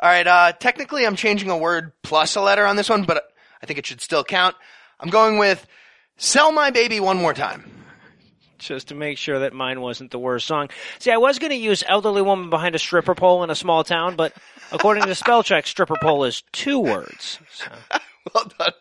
All 0.00 0.08
right. 0.08 0.26
Uh, 0.26 0.52
technically, 0.52 1.06
I'm 1.06 1.16
changing 1.16 1.50
a 1.50 1.56
word 1.56 1.92
plus 2.02 2.36
a 2.36 2.40
letter 2.40 2.66
on 2.66 2.76
this 2.76 2.88
one, 2.88 3.04
but 3.04 3.24
I 3.62 3.66
think 3.66 3.78
it 3.78 3.86
should 3.86 4.00
still 4.00 4.24
count. 4.24 4.54
I'm 5.00 5.10
going 5.10 5.38
with 5.38 5.66
"Sell 6.16 6.52
My 6.52 6.70
Baby" 6.70 7.00
one 7.00 7.16
more 7.16 7.34
time. 7.34 7.70
Just 8.58 8.88
to 8.88 8.94
make 8.94 9.18
sure 9.18 9.40
that 9.40 9.52
mine 9.52 9.82
wasn't 9.82 10.10
the 10.10 10.18
worst 10.18 10.46
song. 10.46 10.70
See, 10.98 11.10
I 11.10 11.18
was 11.18 11.38
going 11.38 11.50
to 11.50 11.56
use 11.56 11.84
elderly 11.86 12.22
woman 12.22 12.48
behind 12.48 12.74
a 12.74 12.78
stripper 12.78 13.14
pole 13.14 13.44
in 13.44 13.50
a 13.50 13.54
small 13.54 13.84
town, 13.84 14.16
but 14.16 14.32
according 14.72 15.04
to 15.04 15.14
spell 15.14 15.42
check, 15.42 15.66
stripper 15.66 15.96
pole 16.00 16.24
is 16.24 16.42
two 16.52 16.80
words. 16.80 17.38
So. 17.52 17.66
Well 18.34 18.50
done. 18.58 18.72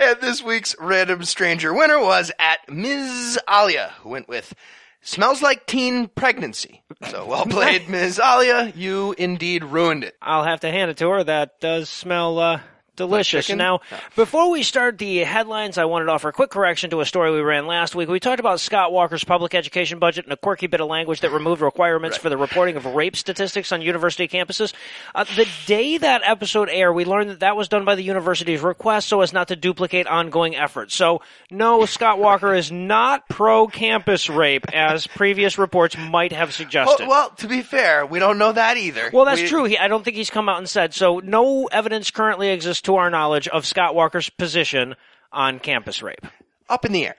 And 0.00 0.20
this 0.20 0.42
week's 0.42 0.74
random 0.80 1.22
stranger 1.24 1.74
winner 1.74 2.00
was 2.00 2.32
at 2.38 2.58
Ms. 2.70 3.38
Alia, 3.48 3.92
who 4.00 4.08
went 4.10 4.28
with 4.28 4.54
"Smells 5.02 5.42
Like 5.42 5.66
Teen 5.66 6.08
Pregnancy." 6.08 6.82
So 7.10 7.26
well 7.26 7.44
played, 7.50 7.88
Ms. 7.88 8.18
Alia. 8.18 8.72
You 8.74 9.14
indeed 9.18 9.62
ruined 9.64 10.04
it. 10.04 10.16
I'll 10.22 10.44
have 10.44 10.60
to 10.60 10.70
hand 10.70 10.90
it 10.90 10.96
to 10.98 11.08
her. 11.10 11.22
That 11.24 11.60
does 11.60 11.88
smell 11.88 12.38
uh, 12.38 12.60
delicious. 12.98 13.48
Now, 13.48 13.80
before 14.14 14.50
we 14.50 14.62
start 14.62 14.98
the 14.98 15.18
headlines, 15.20 15.78
I 15.78 15.86
wanted 15.86 16.04
to 16.06 16.12
offer 16.12 16.28
a 16.28 16.32
quick 16.32 16.50
correction 16.50 16.90
to 16.90 17.00
a 17.00 17.06
story 17.06 17.30
we 17.32 17.40
ran 17.40 17.66
last 17.66 17.94
week. 17.94 18.08
We 18.10 18.20
talked 18.20 18.40
about 18.40 18.60
Scott 18.60 18.92
Walker's 18.92 19.24
public 19.24 19.54
education 19.54 19.98
budget 19.98 20.26
and 20.26 20.32
a 20.32 20.36
quirky 20.36 20.66
bit 20.66 20.80
of 20.82 20.88
language 20.88 21.20
that 21.22 21.30
removed 21.30 21.62
requirements 21.62 22.18
for 22.18 22.28
the 22.28 22.36
reporting 22.36 22.76
of 22.76 22.84
rape 22.84 23.16
statistics 23.16 23.72
on 23.72 23.80
university 23.80 24.28
campuses. 24.28 24.74
Uh, 25.14 25.24
the 25.36 25.48
day 25.66 25.96
that 25.96 26.20
episode 26.24 26.68
aired, 26.68 26.92
we 26.92 27.06
learned 27.06 27.30
that 27.30 27.40
that 27.40 27.56
was 27.56 27.68
done 27.68 27.84
by 27.86 27.94
the 27.94 28.02
university's 28.02 28.60
request 28.60 29.08
so 29.08 29.22
as 29.22 29.32
not 29.32 29.48
to 29.48 29.56
duplicate 29.56 30.06
ongoing 30.06 30.54
efforts. 30.54 30.94
So, 30.94 31.22
no, 31.50 31.86
Scott 31.86 32.18
Walker 32.18 32.52
is 32.54 32.70
not 32.70 33.28
pro-campus 33.28 34.28
rape, 34.28 34.66
as 34.74 35.06
previous 35.06 35.58
reports 35.58 35.96
might 35.96 36.32
have 36.32 36.48
Well, 36.48 36.52
suggested. 36.52 37.06
well, 37.08 37.30
to 37.30 37.46
be 37.48 37.62
fair, 37.62 38.04
we 38.04 38.18
don't 38.18 38.38
know 38.38 38.52
that 38.52 38.76
either. 38.76 39.10
Well, 39.12 39.24
that's 39.24 39.42
We- 39.42 39.48
true. 39.48 39.64
He, 39.64 39.78
I 39.78 39.88
don't 39.88 40.04
think 40.04 40.16
he's 40.16 40.30
come 40.30 40.48
out 40.48 40.58
and 40.58 40.68
said 40.68 40.94
so. 40.94 41.20
No 41.20 41.66
evidence 41.66 42.10
currently 42.10 42.48
exists, 42.48 42.82
to 42.88 42.96
our 42.96 43.10
knowledge, 43.10 43.48
of 43.48 43.66
Scott 43.66 43.94
Walker's 43.94 44.30
position 44.30 44.96
on 45.30 45.58
campus 45.58 46.02
rape. 46.02 46.24
up 46.70 46.86
in 46.86 46.92
the 46.92 47.06
air. 47.06 47.16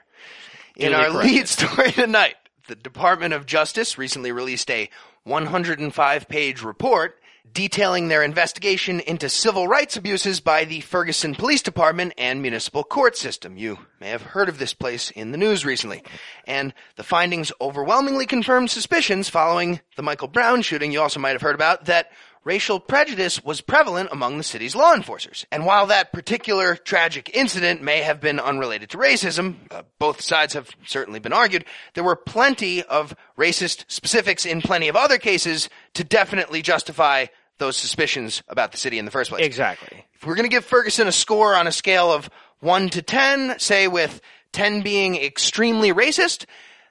In 0.76 0.92
Duly 0.92 0.96
our 0.96 1.12
corrected. 1.12 1.32
lead 1.32 1.48
story 1.48 1.92
tonight, 1.92 2.36
the 2.68 2.76
Department 2.76 3.36
of 3.36 3.46
Justice 3.46 3.96
recently 3.96 4.32
released 4.32 4.72
a 4.72 4.90
105 5.26 6.28
page 6.28 6.64
report 6.64 7.20
detailing 7.54 8.08
their 8.08 8.24
investigation 8.24 9.00
into 9.02 9.30
civil 9.30 9.68
rights 9.68 9.96
abuses 9.96 10.40
by 10.40 10.66
the 10.66 10.82
Ferguson 10.82 11.36
Police 11.36 11.62
Department 11.62 12.14
and 12.18 12.42
municipal 12.42 12.84
court 12.84 13.16
system. 13.16 13.56
You 13.56 13.78
may 14.00 14.10
have 14.10 14.22
heard 14.24 14.50
of 14.50 14.58
this 14.58 14.74
place 14.74 15.12
in 15.12 15.32
the 15.32 15.38
news 15.38 15.66
recently. 15.66 16.04
And 16.46 16.74
the 16.96 17.04
findings 17.04 17.52
overwhelmingly 17.62 18.26
confirmed 18.26 18.72
suspicions 18.72 19.30
following 19.30 19.82
the 19.96 20.04
Michael 20.04 20.28
Brown 20.28 20.64
shooting 20.64 20.92
you 20.92 21.02
also 21.02 21.20
might 21.20 21.32
have 21.32 21.42
heard 21.42 21.56
about 21.56 21.86
that 21.86 22.12
racial 22.44 22.80
prejudice 22.80 23.44
was 23.44 23.62
prevalent 23.62 24.10
among 24.12 24.38
the 24.38 24.44
city's 24.44 24.76
law 24.76 24.94
enforcers. 24.94 25.46
And 25.52 25.66
while 25.66 25.88
that 25.88 26.12
particular 26.14 26.76
tragic 26.76 27.30
incident 27.36 27.82
may 27.82 28.02
have 28.02 28.22
been 28.22 28.40
unrelated 28.40 28.90
to 28.92 28.98
racism, 28.98 29.56
uh, 29.72 29.84
both 30.00 30.22
sides 30.22 30.54
have 30.54 30.70
certainly 30.86 31.20
been 31.20 31.34
argued, 31.34 31.66
there 31.94 32.04
were 32.04 32.16
plenty 32.16 32.84
of 32.84 33.16
racist 33.38 33.86
specifics 33.88 34.46
in 34.46 34.62
plenty 34.62 34.88
of 34.88 34.96
other 34.96 35.18
cases 35.18 35.70
to 35.94 36.04
definitely 36.04 36.62
justify 36.62 37.26
those 37.58 37.78
suspicions 37.78 38.42
about 38.48 38.72
the 38.72 38.78
city 38.78 38.98
in 39.00 39.06
the 39.06 39.12
first 39.12 39.30
place. 39.30 39.46
Exactly. 39.46 40.06
If 40.16 40.26
we're 40.26 40.36
going 40.36 40.50
to 40.50 40.56
give 40.56 40.66
Ferguson 40.66 41.08
a 41.08 41.12
score 41.12 41.56
on 41.56 41.68
a 41.68 41.72
scale 41.72 42.12
of 42.12 42.30
1 42.62 42.90
to 42.90 43.02
10, 43.02 43.60
say 43.60 43.88
with 43.88 44.22
10 44.54 44.82
being 44.82 45.16
extremely 45.16 45.94
racist, 45.94 46.46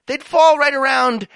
they'd 0.07 0.23
fall 0.23 0.59
right 0.59 0.75
around 0.75 1.27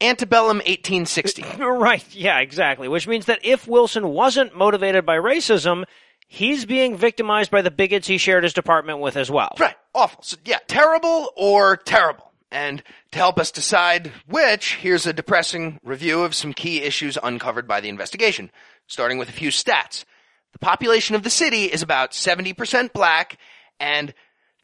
antebellum 0.00 0.58
1860. 0.58 1.44
Right. 1.60 2.04
Yeah, 2.14 2.38
exactly. 2.40 2.88
Which 2.88 3.06
means 3.06 3.26
that 3.26 3.40
if 3.42 3.66
Wilson 3.66 4.08
wasn't 4.08 4.56
motivated 4.56 5.06
by 5.06 5.16
racism, 5.16 5.84
he's 6.26 6.64
being 6.64 6.96
victimized 6.96 7.50
by 7.50 7.62
the 7.62 7.70
bigots 7.70 8.06
he 8.06 8.18
shared 8.18 8.44
his 8.44 8.52
department 8.52 9.00
with 9.00 9.16
as 9.16 9.30
well. 9.30 9.54
Right. 9.58 9.74
Awful. 9.94 10.22
So, 10.22 10.36
yeah, 10.44 10.58
terrible 10.66 11.32
or 11.36 11.76
terrible. 11.76 12.32
And 12.50 12.82
to 13.12 13.18
help 13.18 13.38
us 13.38 13.50
decide 13.50 14.12
which, 14.26 14.76
here's 14.76 15.06
a 15.06 15.12
depressing 15.12 15.80
review 15.84 16.22
of 16.22 16.34
some 16.34 16.52
key 16.52 16.82
issues 16.82 17.16
uncovered 17.22 17.68
by 17.68 17.80
the 17.80 17.88
investigation, 17.88 18.50
starting 18.86 19.18
with 19.18 19.28
a 19.28 19.32
few 19.32 19.50
stats. 19.50 20.04
The 20.52 20.58
population 20.58 21.14
of 21.14 21.22
the 21.22 21.30
city 21.30 21.64
is 21.64 21.82
about 21.82 22.10
70% 22.10 22.92
black, 22.92 23.38
and 23.78 24.12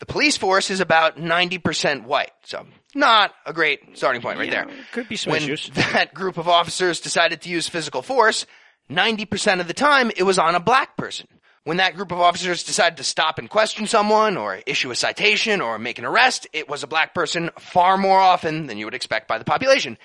the 0.01 0.07
police 0.07 0.37
force 0.37 0.71
is 0.71 0.81
about 0.81 1.17
90% 1.17 2.05
white. 2.05 2.33
So, 2.45 2.67
not 2.95 3.35
a 3.45 3.53
great 3.53 3.97
starting 3.97 4.23
point 4.23 4.39
right 4.39 4.51
there. 4.51 4.67
Could 4.93 5.09
be 5.09 5.17
some 5.17 5.33
when 5.33 5.43
issues. 5.43 5.71
that 5.75 6.15
group 6.15 6.39
of 6.39 6.49
officers 6.49 7.01
decided 7.01 7.43
to 7.43 7.49
use 7.49 7.69
physical 7.69 8.03
force, 8.03 8.47
90% 8.91 9.61
of 9.61 9.69
the 9.69 9.75
time 9.75 10.11
it 10.17 10.23
was 10.23 10.39
on 10.39 10.55
a 10.55 10.61
black 10.61 10.97
person. 10.97 11.27
When 11.65 11.79
that 11.79 11.97
group 11.97 12.13
of 12.13 12.21
officers 12.21 12.63
decided 12.63 12.97
to 12.99 13.05
stop 13.05 13.41
and 13.41 13.51
question 13.51 13.89
someone 13.89 14.37
or 14.37 14.61
issue 14.67 14.93
a 14.93 14.95
citation 14.95 15.61
or 15.61 15.81
make 15.81 15.99
an 15.99 16.05
arrest, 16.05 16.47
it 16.53 16.69
was 16.69 16.85
a 16.85 16.87
black 16.87 17.13
person 17.13 17.51
far 17.59 17.99
more 17.99 18.21
often 18.21 18.69
than 18.69 18.79
you 18.79 18.85
would 18.85 18.95
expect 18.95 19.27
by 19.27 19.39
the 19.39 19.45
population. 19.45 19.99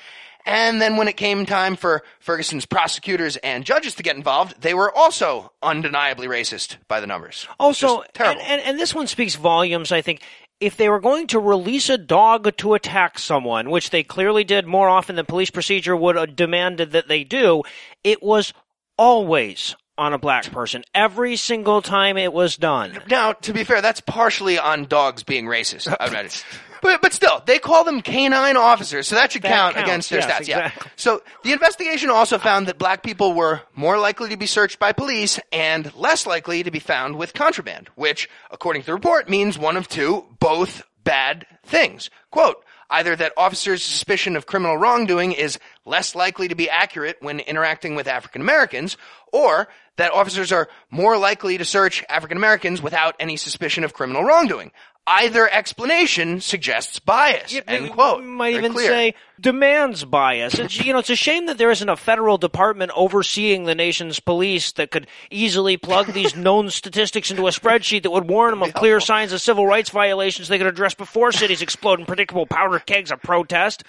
And 0.44 0.82
then 0.82 0.98
when 0.98 1.08
it 1.08 1.18
came 1.18 1.46
time 1.46 1.76
for 1.76 2.02
Ferguson's 2.20 2.66
prosecutors 2.66 3.38
and 3.38 3.64
judges 3.64 3.94
to 3.96 4.04
get 4.04 4.16
involved, 4.16 4.60
they 4.62 4.74
were 4.74 4.92
also 4.92 5.52
undeniably 5.62 6.28
racist 6.28 6.78
by 6.88 7.00
the 7.00 7.06
numbers. 7.06 7.48
Also, 7.60 8.04
terrible. 8.14 8.42
And, 8.42 8.52
and, 8.60 8.70
and 8.70 8.80
this 8.80 8.96
one 8.96 9.06
speaks 9.06 9.36
volumes, 9.36 9.92
I 9.92 10.02
think. 10.02 10.22
If 10.62 10.78
they 10.78 10.88
were 10.90 11.00
going 11.00 11.26
to 11.28 11.40
release 11.40 11.90
a 11.90 11.98
dog 11.98 12.56
to 12.58 12.76
attack 12.76 13.18
someone, 13.18 13.72
which 13.72 13.90
they 13.90 14.04
clearly 14.04 14.44
did 14.44 14.68
more 14.68 14.88
often 14.88 15.16
than 15.16 15.26
police 15.26 15.50
procedure 15.50 15.96
would 15.96 16.16
uh, 16.16 16.22
have 16.22 16.36
demanded 16.36 16.92
that 16.92 17.08
they 17.08 17.24
do, 17.24 17.64
it 18.04 18.22
was 18.22 18.54
always 18.96 19.76
on 19.98 20.14
a 20.14 20.18
black 20.18 20.52
person. 20.52 20.84
Every 20.94 21.36
single 21.36 21.82
time 21.82 22.18
it 22.18 22.34
was 22.34 22.58
done. 22.58 23.00
Now, 23.10 23.34
to 23.34 23.54
be 23.54 23.64
fair, 23.64 23.82
that's 23.82 24.02
partially 24.02 24.58
on 24.58 24.86
dogs 24.86 25.24
being 25.24 25.46
racist. 25.46 25.94
I 26.00 26.08
imagine. 26.08 26.42
But, 26.82 27.02
but 27.04 27.14
still, 27.14 27.44
they 27.46 27.60
call 27.60 27.84
them 27.84 28.02
canine 28.02 28.58
officers, 28.58 29.08
so 29.08 29.16
that 29.16 29.32
should 29.32 29.44
That 29.44 29.50
count 29.50 29.76
counts, 29.76 29.88
against 29.88 30.10
their 30.10 30.20
yes, 30.20 30.42
stats. 30.42 30.48
Yeah. 30.48 30.72
So 30.96 31.22
the 31.44 31.52
investigation 31.52 32.10
also 32.10 32.40
found 32.40 32.68
that 32.68 32.80
black 32.80 33.04
people 33.04 33.34
were 33.34 33.62
more 33.76 34.00
likely 34.00 34.30
to 34.30 34.38
be 34.38 34.48
searched 34.48 34.80
by 34.80 34.92
police 34.92 35.40
and 35.52 35.94
less 35.96 36.26
likely 36.26 36.64
to 36.64 36.72
be 36.72 36.80
found 36.80 37.18
with 37.18 37.36
contraband, 37.36 37.90
which, 37.96 38.28
according 38.50 38.82
to 38.82 38.88
the 38.88 38.94
report, 38.94 39.30
means 39.30 39.60
one 39.60 39.78
of 39.78 39.88
two, 39.88 40.26
both 40.40 40.82
bad 41.04 41.46
things. 41.64 42.10
Quote, 42.32 42.66
either 42.92 43.16
that 43.16 43.34
officers' 43.38 43.84
suspicion 43.84 44.36
of 44.36 44.46
criminal 44.46 44.78
wrongdoing 44.78 45.32
is 45.32 45.58
less 45.86 46.14
likely 46.14 46.50
to 46.50 46.56
be 46.56 46.70
accurate 46.70 47.18
when 47.22 47.40
interacting 47.40 47.96
with 47.96 48.08
African 48.08 48.42
Americans, 48.42 48.98
or 49.32 49.68
that 49.98 50.12
officers 50.12 50.52
are 50.52 50.68
more 50.90 51.18
likely 51.18 51.58
to 51.58 51.66
search 51.66 52.04
African 52.10 52.38
Americans 52.38 52.82
without 52.82 53.16
any 53.20 53.38
suspicion 53.38 53.84
of 53.84 53.94
criminal 53.94 54.24
wrongdoing. 54.24 54.72
Either 55.08 55.50
explanation 55.52 56.40
suggests 56.40 57.00
bias. 57.00 57.60
end 57.68 57.92
quote. 57.92 58.22
You 58.22 58.30
might 58.30 58.54
even 58.54 58.72
clear. 58.72 58.88
say 58.88 59.16
demands 59.40 60.06
bias. 60.06 60.60
It's, 60.60 60.80
you 60.86 60.94
know, 60.94 61.00
it's 61.00 61.10
a 61.10 61.16
shame 61.16 61.48
that 61.48 61.58
there 61.58 61.72
isn't 61.72 61.90
a 61.90 61.98
federal 61.98 62.38
department 62.38 62.92
overseeing 62.96 63.64
the 63.64 63.74
nation's 63.74 64.20
police 64.20 64.72
that 64.74 64.92
could 64.92 65.08
easily 65.32 65.76
plug 65.76 66.14
these 66.14 66.36
known 66.36 66.70
statistics 66.70 67.32
into 67.32 67.48
a 67.48 67.52
spreadsheet 67.52 68.04
that 68.04 68.12
would 68.12 68.30
warn 68.30 68.52
them 68.52 68.62
of 68.62 68.74
clear 68.76 69.00
signs 69.00 69.34
of 69.34 69.42
civil 69.42 69.66
rights 69.66 69.90
violations 69.90 70.48
they 70.48 70.60
could 70.60 70.68
address 70.68 70.94
before 70.94 71.32
cities 71.32 71.64
explode 71.64 72.00
in 72.00 72.06
predictable 72.06 72.46
powder 72.46 72.78
kegs 72.78 73.12
of 73.12 73.22
protest. 73.24 73.84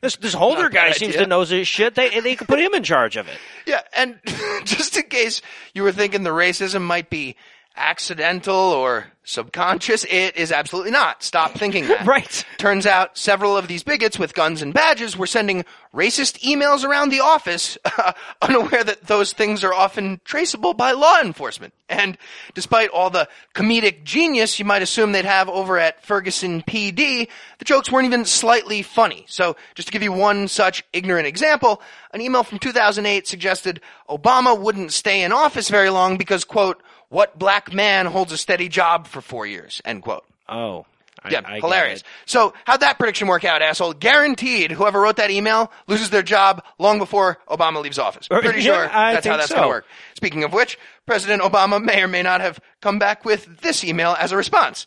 This 0.00 0.16
this 0.16 0.34
Holder 0.34 0.68
guy 0.68 0.88
bad 0.88 0.96
seems 0.96 1.16
to 1.16 1.26
know 1.26 1.42
his 1.44 1.66
shit. 1.66 1.94
They 1.94 2.20
they 2.20 2.36
could 2.36 2.46
put 2.46 2.60
him 2.60 2.74
in 2.74 2.82
charge 2.82 3.16
of 3.16 3.26
it. 3.26 3.38
Yeah, 3.66 3.82
and 3.94 4.18
just 4.64 4.96
in 4.96 5.04
case 5.04 5.42
you 5.74 5.82
were 5.82 5.92
thinking 5.92 6.22
the 6.22 6.30
racism 6.30 6.82
might 6.82 7.10
be 7.10 7.36
accidental 7.76 8.54
or 8.54 9.06
subconscious, 9.24 10.04
it 10.04 10.36
is 10.36 10.50
absolutely 10.50 10.90
not. 10.90 11.22
Stop 11.22 11.52
thinking 11.52 11.86
that. 11.88 11.98
Right. 12.08 12.44
Turns 12.56 12.86
out 12.86 13.18
several 13.18 13.56
of 13.56 13.68
these 13.68 13.82
bigots 13.82 14.18
with 14.18 14.32
guns 14.34 14.62
and 14.62 14.72
badges 14.72 15.16
were 15.16 15.26
sending 15.26 15.66
racist 15.94 16.40
emails 16.40 16.84
around 16.84 17.10
the 17.10 17.20
office, 17.20 17.76
unaware 18.42 18.82
that 18.82 19.06
those 19.06 19.32
things 19.32 19.62
are 19.62 19.74
often 19.74 20.20
traceable 20.24 20.72
by 20.72 20.92
law 20.92 21.20
enforcement. 21.20 21.74
And 21.88 22.16
despite 22.54 22.90
all 22.90 23.10
the 23.10 23.28
comedic 23.54 24.04
genius 24.04 24.58
you 24.58 24.64
might 24.64 24.80
assume 24.82 25.12
they'd 25.12 25.24
have 25.26 25.48
over 25.50 25.78
at 25.78 26.02
Ferguson 26.02 26.62
PD, 26.62 27.28
the 27.58 27.64
jokes 27.64 27.92
weren't 27.92 28.06
even 28.06 28.24
slightly 28.24 28.80
funny. 28.82 29.26
So 29.28 29.56
just 29.74 29.88
to 29.88 29.92
give 29.92 30.02
you 30.02 30.12
one 30.12 30.48
such 30.48 30.84
ignorant 30.94 31.26
example, 31.26 31.82
an 32.12 32.22
email 32.22 32.42
from 32.42 32.58
2008 32.58 33.26
suggested 33.26 33.82
Obama 34.08 34.58
wouldn't 34.58 34.92
stay 34.92 35.22
in 35.22 35.32
office 35.32 35.68
very 35.68 35.90
long 35.90 36.16
because, 36.16 36.44
quote, 36.44 36.82
what 37.08 37.38
black 37.38 37.72
man 37.72 38.06
holds 38.06 38.32
a 38.32 38.36
steady 38.38 38.68
job 38.68 39.06
for 39.06 39.20
four 39.20 39.46
years, 39.46 39.80
end 39.84 40.02
quote. 40.02 40.24
Oh, 40.48 40.86
I, 41.22 41.30
Yeah, 41.30 41.40
I 41.44 41.56
hilarious. 41.60 42.04
So, 42.26 42.54
how'd 42.64 42.80
that 42.80 42.98
prediction 42.98 43.26
work 43.28 43.44
out, 43.44 43.60
asshole? 43.60 43.92
Guaranteed, 43.94 44.70
whoever 44.70 45.00
wrote 45.00 45.16
that 45.16 45.30
email 45.30 45.72
loses 45.86 46.10
their 46.10 46.22
job 46.22 46.62
long 46.78 46.98
before 46.98 47.38
Obama 47.48 47.82
leaves 47.82 47.98
office. 47.98 48.28
Or- 48.30 48.40
Pretty 48.40 48.60
yeah, 48.62 48.74
sure 48.74 48.90
I 48.90 49.14
that's 49.14 49.26
how 49.26 49.36
that's 49.36 49.48
so. 49.48 49.56
going 49.56 49.64
to 49.64 49.68
work. 49.68 49.86
Speaking 50.14 50.44
of 50.44 50.52
which, 50.52 50.78
President 51.06 51.42
Obama 51.42 51.82
may 51.82 52.02
or 52.02 52.08
may 52.08 52.22
not 52.22 52.40
have 52.40 52.60
come 52.80 52.98
back 52.98 53.24
with 53.24 53.60
this 53.62 53.82
email 53.84 54.16
as 54.18 54.30
a 54.32 54.36
response. 54.36 54.86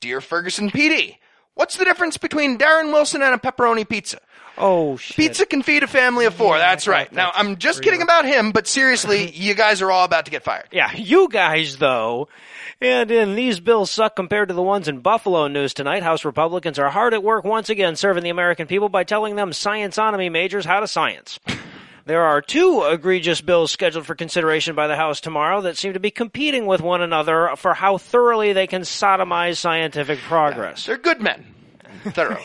Dear 0.00 0.20
Ferguson 0.20 0.70
PD, 0.70 1.16
what's 1.60 1.76
the 1.76 1.84
difference 1.84 2.16
between 2.16 2.56
Darren 2.56 2.90
Wilson 2.90 3.20
and 3.20 3.34
a 3.34 3.38
pepperoni 3.38 3.86
pizza? 3.86 4.18
Oh 4.56 4.96
shit. 4.96 5.16
Pizza 5.16 5.44
can 5.44 5.62
feed 5.62 5.82
a 5.82 5.86
family 5.86 6.24
of 6.24 6.32
four. 6.34 6.56
that's 6.56 6.88
right. 6.88 7.06
thought 7.06 7.14
Now, 7.14 7.32
I'm 7.34 7.56
just 7.56 7.80
real. 7.80 7.84
kidding 7.84 8.02
about 8.02 8.24
him, 8.24 8.52
but 8.52 8.66
seriously, 8.66 9.30
you 9.34 9.54
guys 9.54 9.82
are 9.82 9.90
all 9.90 10.06
about 10.06 10.24
to 10.24 10.30
get 10.30 10.42
fired. 10.42 10.68
Yeah, 10.72 10.90
you 10.96 11.28
guys 11.28 11.76
though. 11.76 12.28
And 12.80 13.10
in 13.10 13.34
these 13.34 13.60
bills 13.60 13.90
suck 13.90 14.16
compared 14.16 14.48
to 14.48 14.54
the 14.54 14.62
ones 14.62 14.88
in 14.88 15.00
Buffalo 15.00 15.48
news 15.48 15.74
tonight, 15.74 16.02
House 16.02 16.24
Republicans 16.24 16.78
are 16.78 16.88
hard 16.88 17.12
at 17.12 17.22
work 17.22 17.44
once 17.44 17.68
again 17.68 17.94
serving 17.94 18.24
the 18.24 18.30
American 18.30 18.66
people 18.66 18.88
by 18.88 19.04
telling 19.04 19.36
them 19.36 19.50
scienceonomy 19.50 20.32
majors 20.32 20.64
how 20.64 20.80
to 20.80 20.88
science. 20.88 21.38
There 22.06 22.22
are 22.22 22.40
two 22.42 22.82
egregious 22.84 23.40
bills 23.40 23.70
scheduled 23.70 24.06
for 24.06 24.14
consideration 24.14 24.74
by 24.74 24.86
the 24.86 24.96
House 24.96 25.20
tomorrow 25.20 25.60
that 25.62 25.76
seem 25.76 25.92
to 25.92 26.00
be 26.00 26.10
competing 26.10 26.66
with 26.66 26.80
one 26.80 27.02
another 27.02 27.50
for 27.56 27.74
how 27.74 27.98
thoroughly 27.98 28.52
they 28.52 28.66
can 28.66 28.82
sodomize 28.82 29.58
scientific 29.58 30.18
progress. 30.20 30.86
They're 30.86 30.96
good 30.96 31.20
men. 31.20 31.54
Thorough, 32.08 32.38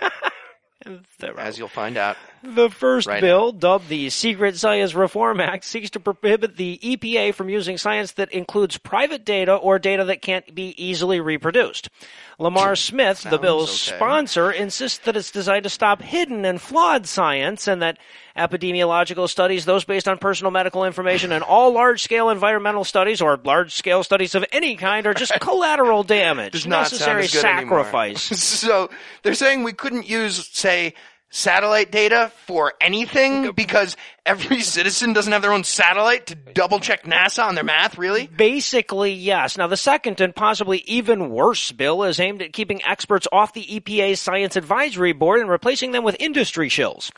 Thorough. 1.18 1.36
as 1.38 1.58
you'll 1.58 1.68
find 1.68 1.96
out. 1.96 2.16
The 2.42 2.70
first 2.70 3.06
Right 3.06 3.20
bill, 3.20 3.52
dubbed 3.52 3.88
the 3.88 4.08
Secret 4.08 4.56
Science 4.56 4.94
Reform 4.94 5.40
Act, 5.40 5.62
seeks 5.62 5.90
to 5.90 6.00
prohibit 6.00 6.56
the 6.56 6.78
EPA 6.82 7.34
from 7.34 7.50
using 7.50 7.76
science 7.76 8.12
that 8.12 8.32
includes 8.32 8.78
private 8.78 9.26
data 9.26 9.54
or 9.54 9.78
data 9.78 10.04
that 10.04 10.22
can't 10.22 10.54
be 10.54 10.74
easily 10.82 11.20
reproduced. 11.20 11.90
Lamar 12.38 12.76
Smith, 12.76 13.26
the 13.28 13.36
bill's 13.36 13.88
okay. 13.88 13.96
sponsor, 13.96 14.50
insists 14.50 14.98
that 15.04 15.18
it's 15.18 15.30
designed 15.30 15.64
to 15.64 15.68
stop 15.68 16.00
hidden 16.00 16.46
and 16.46 16.62
flawed 16.62 17.06
science 17.06 17.68
and 17.68 17.82
that 17.82 17.98
epidemiological 18.34 19.28
studies, 19.28 19.66
those 19.66 19.84
based 19.84 20.08
on 20.08 20.16
personal 20.16 20.50
medical 20.50 20.86
information, 20.86 21.32
and 21.32 21.44
all 21.44 21.74
large-scale 21.74 22.30
environmental 22.30 22.84
studies 22.84 23.20
or 23.20 23.38
large-scale 23.44 24.02
studies 24.02 24.34
of 24.34 24.46
any 24.50 24.76
kind 24.76 25.06
are 25.06 25.12
just 25.12 25.38
collateral 25.40 26.02
damage, 26.02 26.52
Does 26.52 26.66
necessary 26.66 27.26
sacrifice. 27.26 28.22
so 28.40 28.88
they're 29.22 29.34
saying 29.34 29.62
we 29.62 29.74
couldn't 29.74 30.08
use, 30.08 30.48
say, 30.48 30.94
satellite 31.30 31.90
data 31.90 32.32
for 32.46 32.74
anything 32.80 33.52
because 33.52 33.96
every 34.26 34.60
citizen 34.62 35.12
doesn't 35.12 35.32
have 35.32 35.42
their 35.42 35.52
own 35.52 35.64
satellite 35.64 36.26
to 36.26 36.34
double 36.34 36.80
check 36.80 37.04
NASA 37.04 37.44
on 37.44 37.54
their 37.54 37.64
math, 37.64 37.98
really? 37.98 38.26
Basically, 38.26 39.12
yes. 39.12 39.56
Now, 39.56 39.66
the 39.66 39.76
second 39.76 40.20
and 40.20 40.34
possibly 40.34 40.78
even 40.86 41.30
worse 41.30 41.72
bill 41.72 42.04
is 42.04 42.20
aimed 42.20 42.42
at 42.42 42.52
keeping 42.52 42.82
experts 42.84 43.26
off 43.32 43.52
the 43.52 43.64
EPA's 43.64 44.20
Science 44.20 44.56
Advisory 44.56 45.12
Board 45.12 45.40
and 45.40 45.50
replacing 45.50 45.92
them 45.92 46.04
with 46.04 46.16
industry 46.20 46.68
shills. 46.68 47.10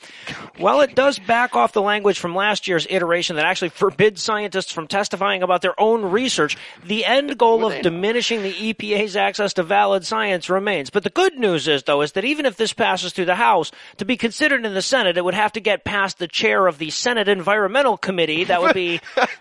While 0.57 0.81
it 0.81 0.95
does 0.95 1.19
back 1.19 1.57
off 1.57 1.73
the 1.73 1.83
language 1.83 2.19
from 2.19 2.35
last 2.35 2.67
year's 2.67 2.87
iteration 2.89 3.37
that 3.37 3.45
actually 3.45 3.69
forbids 3.83 4.23
scientists 4.23 4.73
from 4.73 4.87
testifying 4.87 5.43
about 5.43 5.63
their 5.63 5.79
own 5.81 6.05
research, 6.07 6.57
the 6.85 7.05
end 7.05 7.39
goal 7.39 7.67
of 7.67 7.83
diminishing 7.83 8.43
the 8.43 8.53
EPA's 8.53 9.17
access 9.17 9.55
to 9.55 9.63
valid 9.63 10.07
science 10.07 10.49
remains. 10.49 10.91
But 10.91 11.03
the 11.03 11.11
good 11.11 11.39
news 11.39 11.69
is, 11.69 11.83
though, 11.83 12.03
is 12.03 12.13
that 12.13 12.25
even 12.25 12.47
if 12.47 12.57
this 12.57 12.73
passes 12.73 13.13
through 13.13 13.27
the 13.27 13.35
House, 13.35 13.73
to 13.97 14.05
be 14.05 14.17
considered 14.17 14.65
in 14.65 14.75
the 14.75 14.83
Senate, 14.83 15.17
it 15.17 15.25
would 15.25 15.35
have 15.35 15.53
to 15.53 15.61
get 15.61 15.85
past 15.85 16.19
the 16.19 16.29
chair 16.29 16.67
of 16.67 16.79
the 16.79 16.92
Senate 16.93 17.29
Environmental 17.29 17.97
Committee. 17.97 18.45
That 18.45 18.63
would 18.63 18.75
be 18.75 19.01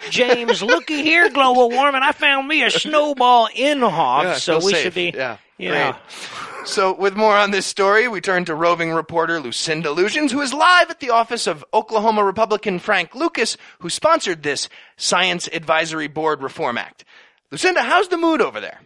James. 0.09 0.61
Looky 0.61 1.03
here, 1.03 1.29
global 1.29 1.69
warming. 1.69 2.01
I 2.03 2.11
found 2.11 2.47
me 2.47 2.63
a 2.63 2.69
snowball 2.71 3.49
in 3.55 3.81
hog, 3.81 4.23
Yeah, 4.25 4.33
so 4.35 4.57
we 4.57 4.71
safe. 4.73 4.83
should 4.83 4.93
be. 4.93 5.11
Yeah, 5.15 5.37
Yeah. 5.57 5.91
great. 5.91 6.01
So, 6.67 6.93
with 6.93 7.15
more 7.15 7.35
on 7.35 7.49
this 7.49 7.65
story, 7.65 8.07
we 8.07 8.21
turn 8.21 8.45
to 8.45 8.53
roving 8.53 8.91
reporter 8.91 9.39
Lucinda 9.39 9.89
Lugeons, 9.91 10.31
who 10.31 10.41
is 10.41 10.53
live 10.53 10.91
at 10.91 10.99
the 10.99 11.09
office 11.09 11.47
of 11.47 11.65
Oklahoma 11.73 12.23
Republican 12.23 12.77
Frank 12.77 13.15
Lucas, 13.15 13.57
who 13.79 13.89
sponsored 13.89 14.43
this 14.43 14.69
Science 14.95 15.49
Advisory 15.51 16.07
Board 16.07 16.43
Reform 16.43 16.77
Act. 16.77 17.03
Lucinda, 17.49 17.81
how's 17.81 18.09
the 18.09 18.17
mood 18.17 18.41
over 18.41 18.59
there? 18.59 18.79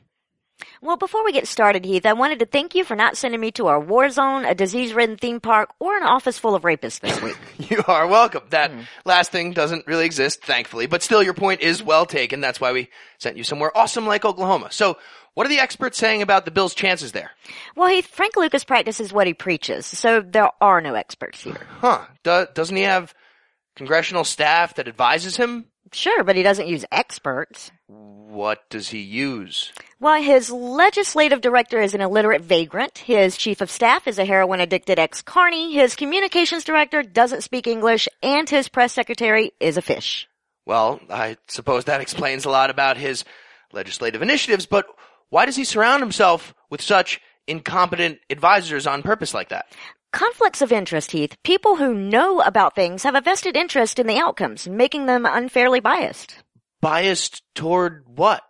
Well, 0.81 0.97
before 0.97 1.25
we 1.25 1.31
get 1.31 1.47
started, 1.47 1.83
Heath, 1.83 2.05
I 2.05 2.13
wanted 2.13 2.39
to 2.39 2.45
thank 2.45 2.75
you 2.75 2.83
for 2.83 2.95
not 2.95 3.17
sending 3.17 3.41
me 3.41 3.51
to 3.53 3.67
our 3.67 3.79
war 3.79 4.09
zone, 4.09 4.45
a 4.45 4.55
disease-ridden 4.55 5.17
theme 5.17 5.39
park, 5.39 5.69
or 5.79 5.97
an 5.97 6.03
office 6.03 6.37
full 6.37 6.55
of 6.55 6.63
rapists 6.63 6.99
this 6.99 7.21
week. 7.21 7.35
You 7.57 7.83
are 7.87 8.05
welcome. 8.05 8.43
That 8.49 8.71
mm-hmm. 8.71 8.81
last 9.05 9.31
thing 9.31 9.51
doesn't 9.51 9.87
really 9.87 10.05
exist, 10.05 10.43
thankfully, 10.43 10.87
but 10.87 11.01
still 11.01 11.23
your 11.23 11.33
point 11.33 11.61
is 11.61 11.81
well 11.81 12.05
taken. 12.05 12.41
That's 12.41 12.59
why 12.59 12.73
we 12.73 12.89
sent 13.17 13.37
you 13.37 13.43
somewhere 13.43 13.75
awesome 13.75 14.05
like 14.05 14.25
Oklahoma. 14.25 14.67
So, 14.71 14.97
what 15.33 15.45
are 15.45 15.49
the 15.49 15.59
experts 15.59 15.97
saying 15.97 16.21
about 16.21 16.45
the 16.45 16.51
bill's 16.51 16.75
chances 16.75 17.11
there? 17.13 17.31
well, 17.75 17.89
Heath, 17.89 18.07
Frank 18.07 18.35
Lucas 18.35 18.63
practices 18.63 19.11
what 19.11 19.25
he 19.25 19.33
preaches, 19.33 19.85
so 19.85 20.21
there 20.21 20.49
are 20.61 20.81
no 20.81 20.95
experts 20.95 21.41
here. 21.41 21.65
Huh. 21.79 22.05
Do- 22.23 22.47
doesn't 22.53 22.75
he 22.75 22.83
have 22.83 23.13
congressional 23.75 24.23
staff 24.25 24.75
that 24.75 24.87
advises 24.87 25.37
him? 25.37 25.65
Sure, 25.91 26.23
but 26.23 26.35
he 26.35 26.43
doesn't 26.43 26.67
use 26.67 26.85
experts. 26.91 27.71
What 27.87 28.69
does 28.69 28.89
he 28.89 28.99
use? 28.99 29.71
Well, 29.99 30.21
his 30.21 30.51
legislative 30.51 31.41
director 31.41 31.79
is 31.79 31.93
an 31.93 32.01
illiterate 32.01 32.41
vagrant. 32.41 32.97
His 32.97 33.37
chief 33.37 33.61
of 33.61 33.71
staff 33.71 34.07
is 34.07 34.19
a 34.19 34.25
heroin 34.25 34.59
addicted 34.59 34.99
ex-carny. 34.99 35.73
His 35.73 35.95
communications 35.95 36.63
director 36.63 37.03
doesn't 37.03 37.43
speak 37.43 37.67
English, 37.67 38.07
and 38.21 38.49
his 38.49 38.67
press 38.67 38.91
secretary 38.91 39.51
is 39.59 39.77
a 39.77 39.81
fish. 39.81 40.27
Well, 40.65 40.99
I 41.09 41.37
suppose 41.47 41.85
that 41.85 42.01
explains 42.01 42.43
a 42.43 42.49
lot 42.49 42.69
about 42.69 42.97
his 42.97 43.23
legislative 43.71 44.21
initiatives, 44.21 44.65
but 44.65 44.87
why 45.29 45.45
does 45.45 45.55
he 45.55 45.63
surround 45.63 46.01
himself 46.01 46.53
with 46.69 46.81
such 46.81 47.21
incompetent 47.47 48.19
advisors 48.29 48.87
on 48.87 49.03
purpose 49.03 49.33
like 49.33 49.49
that? 49.49 49.67
Conflicts 50.11 50.61
of 50.61 50.71
interest, 50.71 51.11
Heath. 51.11 51.37
People 51.43 51.75
who 51.75 51.93
know 51.93 52.41
about 52.41 52.73
things 52.73 53.03
have 53.03 53.15
a 53.15 53.21
vested 53.21 53.55
interest 53.55 53.99
in 53.99 54.07
the 54.07 54.17
outcomes, 54.17 54.67
making 54.67 55.05
them 55.05 55.25
unfairly 55.25 55.79
biased. 55.79 56.37
Biased 56.85 57.41
toward 57.55 58.03
what? 58.05 58.43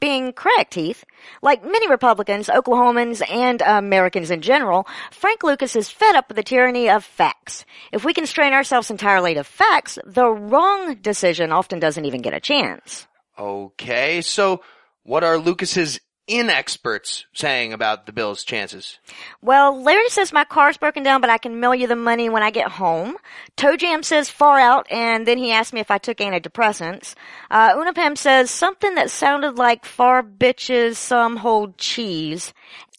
being 0.00 0.32
correct, 0.34 0.74
Heath. 0.74 1.02
Like 1.40 1.64
many 1.64 1.88
Republicans, 1.88 2.48
Oklahomans, 2.48 3.22
and 3.28 3.62
Americans 3.62 4.30
in 4.30 4.42
general, 4.42 4.86
Frank 5.10 5.42
Lucas 5.42 5.74
is 5.74 5.88
fed 5.88 6.14
up 6.14 6.28
with 6.28 6.36
the 6.36 6.42
tyranny 6.42 6.90
of 6.90 7.02
facts. 7.04 7.64
If 7.90 8.04
we 8.04 8.12
constrain 8.12 8.52
ourselves 8.52 8.90
entirely 8.90 9.32
to 9.32 9.44
facts, 9.44 9.98
the 10.04 10.28
wrong 10.28 10.96
decision 10.96 11.52
often 11.52 11.80
doesn't 11.80 12.04
even 12.04 12.20
get 12.20 12.34
a 12.34 12.40
chance. 12.40 13.06
Okay, 13.38 14.20
so 14.20 14.62
what 15.04 15.24
are 15.24 15.38
Lucas's 15.38 16.00
inexperts 16.26 17.26
saying 17.34 17.72
about 17.72 18.06
the 18.06 18.12
bill's 18.12 18.44
chances? 18.44 18.98
Well, 19.42 19.82
Larry 19.82 20.08
says 20.08 20.32
my 20.32 20.44
car's 20.44 20.76
broken 20.76 21.02
down, 21.02 21.20
but 21.20 21.30
I 21.30 21.38
can 21.38 21.60
mail 21.60 21.74
you 21.74 21.86
the 21.86 21.96
money 21.96 22.28
when 22.28 22.42
I 22.42 22.50
get 22.50 22.72
home. 22.72 23.16
Toe 23.56 23.76
Jam 23.76 24.02
says 24.02 24.30
far 24.30 24.58
out, 24.58 24.86
and 24.90 25.26
then 25.26 25.38
he 25.38 25.52
asked 25.52 25.72
me 25.72 25.80
if 25.80 25.90
I 25.90 25.98
took 25.98 26.18
antidepressants. 26.18 27.14
Uh, 27.50 27.74
Unapem 27.74 28.16
says 28.16 28.50
something 28.50 28.94
that 28.94 29.10
sounded 29.10 29.58
like 29.58 29.84
far 29.84 30.22
bitches 30.22 30.96
some 30.96 31.36
hold 31.36 31.78
cheese. 31.78 32.52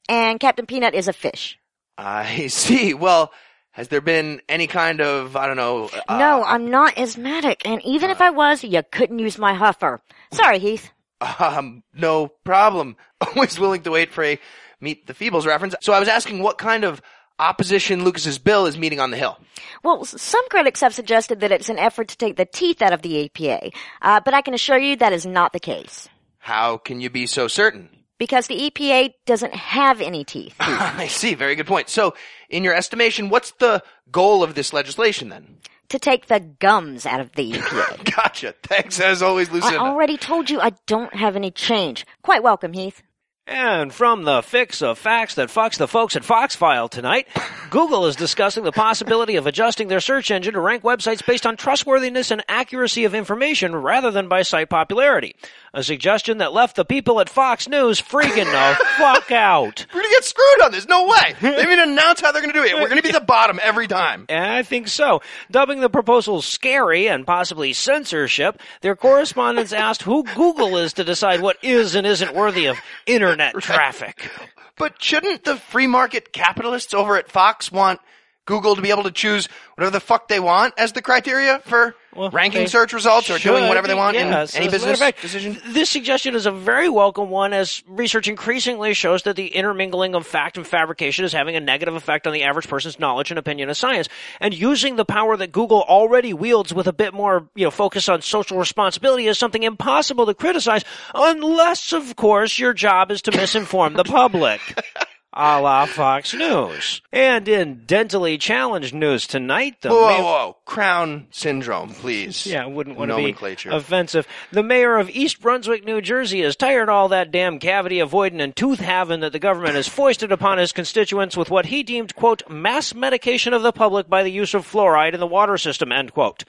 And 0.07 0.39
Captain 0.39 0.65
Peanut 0.65 0.93
is 0.93 1.07
a 1.07 1.13
fish. 1.13 1.57
I 1.97 2.47
see. 2.47 2.93
Well, 2.93 3.31
has 3.71 3.89
there 3.89 4.01
been 4.01 4.41
any 4.47 4.67
kind 4.67 5.01
of, 5.01 5.35
I 5.35 5.47
don't 5.47 5.57
know. 5.57 5.89
Uh, 6.07 6.17
no, 6.17 6.43
I'm 6.43 6.69
not 6.69 6.97
asthmatic, 6.97 7.61
and 7.65 7.81
even 7.83 8.09
if 8.09 8.21
I 8.21 8.29
was, 8.29 8.63
you 8.63 8.81
couldn't 8.91 9.19
use 9.19 9.37
my 9.37 9.53
huffer. 9.53 9.99
Sorry, 10.31 10.59
Heath. 10.59 10.91
Um, 11.21 11.83
no 11.93 12.27
problem. 12.43 12.97
Always 13.21 13.59
willing 13.59 13.83
to 13.83 13.91
wait 13.91 14.11
for 14.11 14.23
a 14.23 14.39
Meet 14.81 15.07
the 15.07 15.13
Feebles 15.13 15.45
reference. 15.45 15.75
So 15.81 15.93
I 15.93 15.99
was 15.99 16.09
asking 16.09 16.43
what 16.43 16.57
kind 16.57 16.83
of 16.83 17.01
opposition 17.39 18.03
Lucas's 18.03 18.37
bill 18.37 18.65
is 18.65 18.77
meeting 18.77 18.99
on 18.99 19.11
the 19.11 19.17
Hill. 19.17 19.37
Well, 19.83 20.05
some 20.05 20.47
critics 20.49 20.81
have 20.81 20.93
suggested 20.93 21.39
that 21.39 21.51
it's 21.51 21.69
an 21.69 21.79
effort 21.79 22.09
to 22.09 22.17
take 22.17 22.35
the 22.35 22.45
teeth 22.45 22.81
out 22.81 22.93
of 22.93 23.01
the 23.01 23.29
EPA, 23.29 23.73
uh, 24.01 24.19
but 24.23 24.33
I 24.33 24.41
can 24.41 24.53
assure 24.53 24.77
you 24.77 24.95
that 24.97 25.13
is 25.13 25.25
not 25.25 25.53
the 25.53 25.59
case. 25.59 26.07
How 26.39 26.77
can 26.77 27.01
you 27.01 27.09
be 27.09 27.25
so 27.27 27.47
certain? 27.47 27.89
Because 28.17 28.47
the 28.47 28.69
EPA 28.69 29.13
doesn't 29.25 29.53
have 29.53 29.99
any 29.99 30.23
teeth. 30.23 30.55
I 30.59 31.07
see. 31.07 31.33
Very 31.33 31.55
good 31.55 31.67
point. 31.67 31.89
So, 31.89 32.13
in 32.49 32.63
your 32.63 32.73
estimation, 32.73 33.29
what's 33.29 33.51
the 33.51 33.83
goal 34.11 34.41
of 34.41 34.55
this 34.55 34.71
legislation 34.71 35.29
then? 35.29 35.57
To 35.89 35.99
take 35.99 36.27
the 36.27 36.39
gums 36.39 37.05
out 37.05 37.19
of 37.19 37.31
the 37.33 37.53
EPA. 37.53 38.15
gotcha. 38.15 38.53
Thanks 38.63 38.99
as 38.99 39.21
always, 39.21 39.51
Lucinda. 39.51 39.77
I 39.77 39.87
already 39.87 40.17
told 40.17 40.49
you 40.49 40.59
I 40.59 40.71
don't 40.87 41.13
have 41.13 41.35
any 41.35 41.51
change. 41.51 42.05
Quite 42.21 42.43
welcome, 42.43 42.73
Heath. 42.73 43.01
And 43.47 43.93
from 43.93 44.23
the 44.23 44.41
fix 44.41 44.81
of 44.81 44.97
facts 44.97 45.35
that 45.35 45.49
fucks 45.49 45.77
the 45.77 45.87
folks 45.87 46.15
at 46.15 46.23
Foxfile 46.23 46.89
tonight, 46.89 47.27
Google 47.69 48.07
is 48.07 48.15
discussing 48.15 48.63
the 48.63 48.71
possibility 48.71 49.35
of 49.35 49.45
adjusting 49.45 49.87
their 49.87 49.99
search 49.99 50.31
engine 50.31 50.55
to 50.55 50.59
rank 50.59 50.81
websites 50.81 51.23
based 51.23 51.45
on 51.45 51.55
trustworthiness 51.55 52.31
and 52.31 52.43
accuracy 52.49 53.05
of 53.05 53.13
information 53.13 53.75
rather 53.75 54.09
than 54.09 54.27
by 54.27 54.41
site 54.41 54.71
popularity. 54.71 55.35
A 55.75 55.83
suggestion 55.83 56.37
that 56.37 56.53
left 56.53 56.77
the 56.77 56.85
people 56.85 57.19
at 57.19 57.29
Fox 57.29 57.67
News 57.67 58.01
freaking 58.01 58.45
the 58.45 58.85
fuck 58.97 59.29
out. 59.29 59.85
We're 59.93 59.99
gonna 60.03 60.09
get 60.13 60.23
screwed 60.23 60.61
on 60.63 60.71
this. 60.71 60.87
No 60.87 61.05
way. 61.05 61.35
They 61.41 61.61
even 61.61 61.79
announced 61.79 62.21
how 62.21 62.31
they're 62.31 62.41
gonna 62.41 62.53
do 62.53 62.63
it. 62.63 62.75
We're 62.75 62.87
gonna 62.87 63.01
be 63.01 63.11
the 63.11 63.19
bottom 63.19 63.59
every 63.61 63.85
time. 63.87 64.25
I 64.29 64.63
think 64.63 64.87
so. 64.87 65.21
Dubbing 65.51 65.81
the 65.81 65.89
proposal 65.89 66.41
scary 66.41 67.09
and 67.09 67.27
possibly 67.27 67.73
censorship, 67.73 68.61
their 68.79 68.95
correspondents 68.95 69.73
asked 69.73 70.03
who 70.03 70.23
Google 70.23 70.77
is 70.77 70.93
to 70.93 71.03
decide 71.03 71.41
what 71.41 71.57
is 71.61 71.93
and 71.93 72.07
isn't 72.07 72.33
worthy 72.33 72.67
of 72.67 72.77
internet 73.05 73.53
traffic. 73.55 74.29
But 74.77 75.01
shouldn't 75.03 75.43
the 75.43 75.57
free 75.57 75.87
market 75.87 76.31
capitalists 76.31 76.93
over 76.93 77.17
at 77.17 77.29
Fox 77.29 77.69
want 77.69 77.99
Google 78.45 78.75
to 78.75 78.81
be 78.81 78.91
able 78.91 79.03
to 79.03 79.11
choose 79.11 79.47
whatever 79.75 79.91
the 79.91 79.99
fuck 79.99 80.27
they 80.27 80.39
want 80.39 80.73
as 80.77 80.93
the 80.93 81.01
criteria 81.01 81.59
for 81.59 81.95
well, 82.15 82.29
ranking 82.29 82.67
search 82.67 82.93
results 82.93 83.29
or 83.29 83.37
doing 83.39 83.67
whatever 83.67 83.87
they 83.87 83.93
want 83.95 84.15
yeah, 84.15 84.41
in 84.41 84.47
so 84.47 84.57
any 84.57 84.69
business 84.69 84.99
fact, 84.99 85.21
decision. 85.21 85.57
This 85.67 85.89
suggestion 85.89 86.35
is 86.35 86.45
a 86.45 86.51
very 86.51 86.87
welcome 86.87 87.29
one 87.29 87.51
as 87.53 87.83
research 87.87 88.27
increasingly 88.27 88.93
shows 88.93 89.23
that 89.23 89.35
the 89.35 89.47
intermingling 89.47 90.15
of 90.15 90.25
fact 90.25 90.57
and 90.57 90.65
fabrication 90.65 91.25
is 91.25 91.33
having 91.33 91.55
a 91.55 91.59
negative 91.59 91.95
effect 91.95 92.25
on 92.25 92.33
the 92.33 92.43
average 92.43 92.67
person's 92.67 92.99
knowledge 92.99 93.31
and 93.31 93.37
opinion 93.37 93.69
of 93.69 93.77
science. 93.77 94.07
And 94.39 94.53
using 94.53 94.95
the 94.95 95.05
power 95.05 95.35
that 95.37 95.51
Google 95.51 95.81
already 95.81 96.33
wields 96.33 96.73
with 96.73 96.87
a 96.87 96.93
bit 96.93 97.13
more, 97.13 97.49
you 97.55 97.65
know, 97.65 97.71
focus 97.71 98.07
on 98.07 98.21
social 98.21 98.57
responsibility 98.57 99.27
is 99.27 99.37
something 99.37 99.63
impossible 99.63 100.25
to 100.27 100.33
criticize 100.33 100.85
unless, 101.13 101.91
of 101.91 102.15
course, 102.15 102.57
your 102.57 102.73
job 102.73 103.11
is 103.11 103.21
to 103.23 103.31
misinform 103.31 103.95
the 103.97 104.03
public. 104.03 104.61
a 105.35 105.59
la 105.61 105.85
Fox 105.85 106.33
News. 106.33 107.01
And 107.11 107.47
in 107.47 107.81
dentally 107.85 108.39
challenged 108.39 108.93
news 108.93 109.27
tonight, 109.27 109.81
the 109.81 109.89
whoa, 109.89 110.01
whoa, 110.01 110.23
whoa, 110.23 110.57
Crown 110.65 111.27
syndrome, 111.31 111.89
please. 111.89 112.47
Yeah, 112.47 112.65
wouldn't 112.65 112.97
want 112.97 113.11
to 113.11 113.17
be 113.17 113.35
offensive. 113.69 114.27
The 114.51 114.63
mayor 114.63 114.97
of 114.97 115.09
East 115.09 115.41
Brunswick, 115.41 115.85
New 115.85 116.01
Jersey, 116.01 116.41
is 116.41 116.55
tired 116.55 116.89
of 116.89 116.95
all 116.95 117.09
that 117.09 117.31
damn 117.31 117.59
cavity 117.59 117.99
avoiding 117.99 118.39
and 118.39 118.55
tooth 118.55 118.79
having 118.79 119.19
that 119.19 119.33
the 119.33 119.39
government 119.39 119.75
has 119.75 119.87
foisted 119.87 120.31
upon 120.31 120.57
his 120.57 120.71
constituents 120.71 121.35
with 121.35 121.49
what 121.49 121.65
he 121.65 121.83
deemed, 121.83 122.15
quote, 122.15 122.49
mass 122.49 122.93
medication 122.95 123.53
of 123.53 123.61
the 123.61 123.73
public 123.73 124.09
by 124.09 124.23
the 124.23 124.31
use 124.31 124.53
of 124.53 124.65
fluoride 124.65 125.13
in 125.13 125.19
the 125.19 125.27
water 125.27 125.57
system, 125.57 125.91
end 125.91 126.13
quote. 126.13 126.45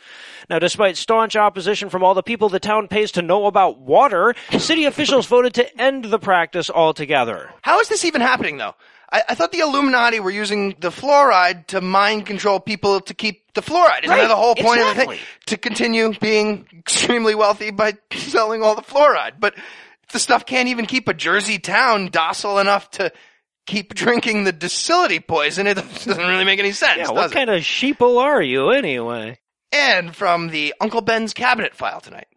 Now, 0.49 0.61
despite 0.61 0.97
staunch 0.97 1.35
opposition 1.35 1.91
from 1.91 2.05
all 2.05 2.15
the 2.15 2.23
people 2.23 2.49
the 2.49 2.61
town 2.61 2.87
pays 2.87 3.11
to 3.13 3.23
know 3.23 3.47
about 3.47 3.81
water, 3.81 4.35
city 4.59 4.85
officials 4.85 5.27
voted 5.27 5.55
to 5.55 5.81
end 5.81 6.05
the 6.05 6.21
practice 6.21 6.71
altogether. 6.71 7.51
How 7.63 7.81
is 7.81 7.89
this 7.89 8.05
even 8.05 8.21
happening, 8.21 8.59
though? 8.59 8.76
I, 9.13 9.23
I, 9.29 9.35
thought 9.35 9.53
the 9.53 9.61
Illuminati 9.61 10.21
were 10.21 10.31
using 10.31 10.77
the 10.81 10.91
fluoride 10.91 11.69
to 11.69 11.81
mind 11.81 12.27
control 12.27 12.59
people 12.59 13.01
to 13.01 13.15
keep 13.15 13.53
the 13.55 13.63
fluoride. 13.63 14.05
Isn't 14.05 14.11
right, 14.11 14.23
that 14.23 14.29
the 14.29 14.37
whole 14.37 14.55
point 14.55 14.81
exactly. 14.81 15.03
of 15.03 15.09
the 15.09 15.17
thing? 15.17 15.25
To 15.47 15.57
continue 15.57 16.13
being 16.21 16.67
extremely 16.79 17.35
wealthy 17.35 17.71
by 17.71 17.95
selling 18.13 18.63
all 18.63 18.75
the 18.75 18.83
fluoride. 18.83 19.35
But 19.39 19.55
the 20.13 20.19
stuff 20.19 20.47
can't 20.47 20.69
even 20.69 20.87
keep 20.87 21.09
a 21.09 21.15
Jersey 21.15 21.59
town 21.59 22.09
docile 22.09 22.59
enough 22.59 22.91
to 22.93 23.13
keep 23.67 23.95
drinking 23.95 24.45
the 24.45 24.53
docility 24.53 25.21
poison, 25.21 25.67
it 25.67 25.75
doesn't 26.05 26.17
really 26.17 26.45
make 26.45 26.59
any 26.59 26.73
sense. 26.73 26.99
Yeah, 26.99 27.11
what 27.11 27.33
kind 27.33 27.51
it? 27.51 27.57
of 27.59 27.63
sheeple 27.63 28.19
are 28.19 28.43
you 28.43 28.71
anyway? 28.71 29.39
And 29.73 30.15
from 30.15 30.49
the 30.49 30.75
Uncle 30.81 31.01
Ben's 31.01 31.35
cabinet 31.35 31.75
file 31.75 32.01
tonight. 32.01 32.29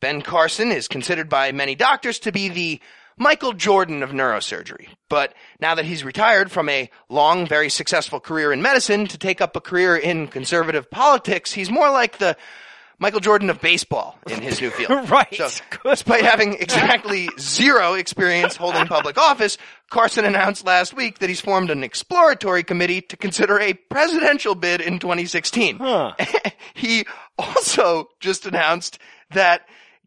Ben 0.00 0.22
Carson 0.22 0.70
is 0.70 0.88
considered 0.88 1.28
by 1.28 1.52
many 1.52 1.74
doctors 1.74 2.20
to 2.20 2.32
be 2.32 2.48
the 2.48 2.80
Michael 3.18 3.52
Jordan 3.52 4.02
of 4.02 4.10
neurosurgery. 4.10 4.88
But 5.08 5.34
now 5.60 5.74
that 5.74 5.84
he's 5.84 6.04
retired 6.04 6.50
from 6.50 6.68
a 6.68 6.90
long, 7.08 7.46
very 7.46 7.70
successful 7.70 8.20
career 8.20 8.52
in 8.52 8.62
medicine 8.62 9.06
to 9.08 9.18
take 9.18 9.40
up 9.40 9.56
a 9.56 9.60
career 9.60 9.96
in 9.96 10.28
conservative 10.28 10.90
politics, 10.90 11.52
he's 11.52 11.70
more 11.70 11.90
like 11.90 12.18
the 12.18 12.36
Michael 13.00 13.20
Jordan 13.20 13.48
of 13.48 13.60
baseball 13.60 14.18
in 14.28 14.42
his 14.42 14.60
new 14.60 14.70
field. 14.70 14.90
right. 15.10 15.32
So, 15.32 15.48
despite 15.84 16.24
having 16.24 16.54
exactly 16.54 17.28
zero 17.38 17.94
experience 17.94 18.56
holding 18.56 18.86
public 18.86 19.16
office, 19.16 19.56
Carson 19.88 20.24
announced 20.24 20.66
last 20.66 20.94
week 20.94 21.20
that 21.20 21.28
he's 21.28 21.40
formed 21.40 21.70
an 21.70 21.84
exploratory 21.84 22.64
committee 22.64 23.00
to 23.02 23.16
consider 23.16 23.60
a 23.60 23.74
presidential 23.74 24.56
bid 24.56 24.80
in 24.80 24.98
2016. 24.98 25.78
Huh. 25.78 26.14
he 26.74 27.06
also 27.38 28.08
just 28.18 28.46
announced 28.46 28.98
that 29.30 29.62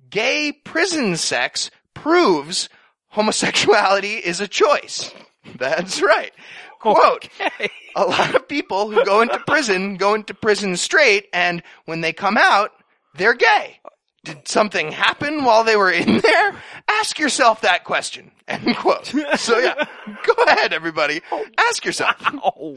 gay 0.09 0.51
prison 0.51 1.15
sex 1.15 1.71
proves 1.93 2.67
homosexuality 3.11 4.15
is 4.15 4.39
a 4.39 4.47
choice. 4.47 5.13
That's 5.57 6.01
right. 6.01 6.31
Quote, 6.79 7.29
okay. 7.39 7.69
a 7.95 8.05
lot 8.05 8.33
of 8.35 8.47
people 8.47 8.89
who 8.89 9.05
go 9.05 9.21
into 9.21 9.37
prison 9.39 9.95
go 9.97 10.15
into 10.15 10.33
prison 10.33 10.75
straight 10.75 11.27
and 11.31 11.61
when 11.85 12.01
they 12.01 12.11
come 12.13 12.37
out, 12.37 12.71
they're 13.15 13.35
gay. 13.35 13.79
Did 14.23 14.47
something 14.47 14.91
happen 14.91 15.43
while 15.43 15.63
they 15.63 15.75
were 15.75 15.91
in 15.91 16.19
there? 16.19 16.55
Ask 16.87 17.17
yourself 17.19 17.61
that 17.61 17.83
question. 17.83 18.31
End 18.47 18.75
quote. 18.77 19.11
So 19.37 19.57
yeah, 19.57 19.85
go 20.25 20.33
ahead, 20.43 20.73
everybody. 20.73 21.21
Ask 21.57 21.85
yourself. 21.85 22.15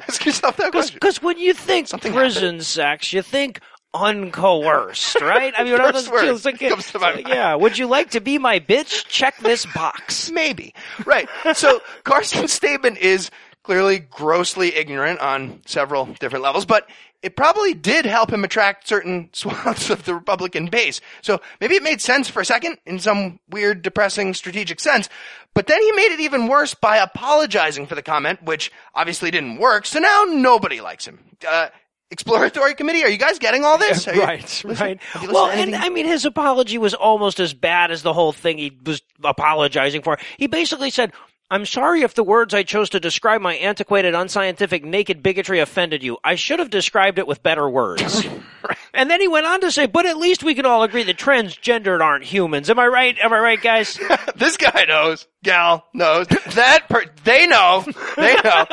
Ask 0.08 0.24
yourself 0.24 0.56
that 0.58 0.72
question. 0.72 0.94
Because 0.94 1.22
when 1.22 1.38
you 1.38 1.52
think 1.52 1.88
Something 1.88 2.12
prison 2.12 2.44
happened. 2.44 2.64
sex, 2.64 3.12
you 3.12 3.22
think 3.22 3.60
uncoerced, 3.94 5.20
right? 5.20 5.54
I 5.56 5.64
mean, 5.64 5.76
First 5.76 6.10
word 6.10 6.20
feels 6.22 6.44
like, 6.44 6.58
comes 6.58 6.90
to 6.92 6.98
my 6.98 7.14
mind. 7.14 7.28
yeah. 7.28 7.54
Would 7.54 7.78
you 7.78 7.86
like 7.86 8.10
to 8.10 8.20
be 8.20 8.38
my 8.38 8.60
bitch? 8.60 9.06
Check 9.06 9.38
this 9.38 9.66
box. 9.66 10.30
Maybe. 10.32 10.74
Right. 11.06 11.28
So 11.54 11.80
Carson's 12.04 12.52
statement 12.52 12.98
is 12.98 13.30
clearly 13.62 13.98
grossly 13.98 14.74
ignorant 14.74 15.20
on 15.20 15.60
several 15.64 16.06
different 16.20 16.42
levels, 16.42 16.66
but 16.66 16.86
it 17.22 17.34
probably 17.36 17.72
did 17.72 18.04
help 18.04 18.30
him 18.30 18.44
attract 18.44 18.86
certain 18.86 19.30
swaths 19.32 19.88
of 19.88 20.04
the 20.04 20.14
Republican 20.14 20.66
base. 20.66 21.00
So 21.22 21.40
maybe 21.60 21.74
it 21.76 21.82
made 21.82 22.00
sense 22.02 22.28
for 22.28 22.40
a 22.42 22.44
second 22.44 22.76
in 22.84 22.98
some 22.98 23.40
weird, 23.48 23.80
depressing 23.80 24.34
strategic 24.34 24.80
sense, 24.80 25.08
but 25.54 25.66
then 25.66 25.80
he 25.80 25.92
made 25.92 26.12
it 26.12 26.20
even 26.20 26.48
worse 26.48 26.74
by 26.74 26.98
apologizing 26.98 27.86
for 27.86 27.94
the 27.94 28.02
comment, 28.02 28.42
which 28.42 28.70
obviously 28.94 29.30
didn't 29.30 29.56
work, 29.56 29.86
so 29.86 29.98
now 30.00 30.24
nobody 30.28 30.80
likes 30.82 31.06
him. 31.06 31.18
Uh, 31.48 31.68
exploratory 32.14 32.74
committee, 32.74 33.02
are 33.02 33.08
you 33.08 33.18
guys 33.18 33.38
getting 33.38 33.64
all 33.64 33.76
this? 33.76 34.06
You- 34.06 34.22
right, 34.22 34.62
right. 34.66 35.02
have 35.02 35.22
you 35.22 35.28
listened 35.28 35.32
Well, 35.32 35.50
and? 35.50 35.74
I 35.74 35.88
mean, 35.90 36.06
his 36.06 36.24
apology 36.24 36.78
was 36.78 36.94
almost 36.94 37.40
as 37.40 37.52
bad 37.52 37.90
as 37.90 38.02
the 38.02 38.12
whole 38.12 38.32
thing 38.32 38.56
he 38.56 38.72
was 38.86 39.02
apologizing 39.22 40.02
for. 40.02 40.16
He 40.38 40.46
basically 40.46 40.90
said, 40.90 41.12
I'm 41.50 41.66
sorry 41.66 42.02
if 42.02 42.14
the 42.14 42.24
words 42.24 42.54
I 42.54 42.62
chose 42.62 42.90
to 42.90 43.00
describe 43.00 43.40
my 43.42 43.54
antiquated, 43.56 44.14
unscientific, 44.14 44.82
naked 44.82 45.22
bigotry 45.22 45.60
offended 45.60 46.02
you. 46.02 46.16
I 46.24 46.36
should 46.36 46.58
have 46.58 46.70
described 46.70 47.18
it 47.18 47.26
with 47.26 47.42
better 47.42 47.68
words. 47.68 48.26
and 48.94 49.10
then 49.10 49.20
he 49.20 49.28
went 49.28 49.46
on 49.46 49.60
to 49.60 49.70
say, 49.70 49.86
but 49.86 50.06
at 50.06 50.16
least 50.16 50.42
we 50.42 50.54
can 50.54 50.64
all 50.64 50.82
agree 50.82 51.02
that 51.02 51.18
transgendered 51.18 52.00
aren't 52.00 52.24
humans. 52.24 52.70
Am 52.70 52.78
I 52.78 52.86
right? 52.86 53.16
Am 53.22 53.32
I 53.32 53.38
right, 53.38 53.60
guys? 53.60 54.00
this 54.36 54.56
guy 54.56 54.86
knows. 54.88 55.26
Gal 55.42 55.86
knows. 55.92 56.26
That 56.28 56.88
per- 56.88 57.04
they 57.24 57.46
know. 57.46 57.84
They 58.16 58.36
know. 58.42 58.64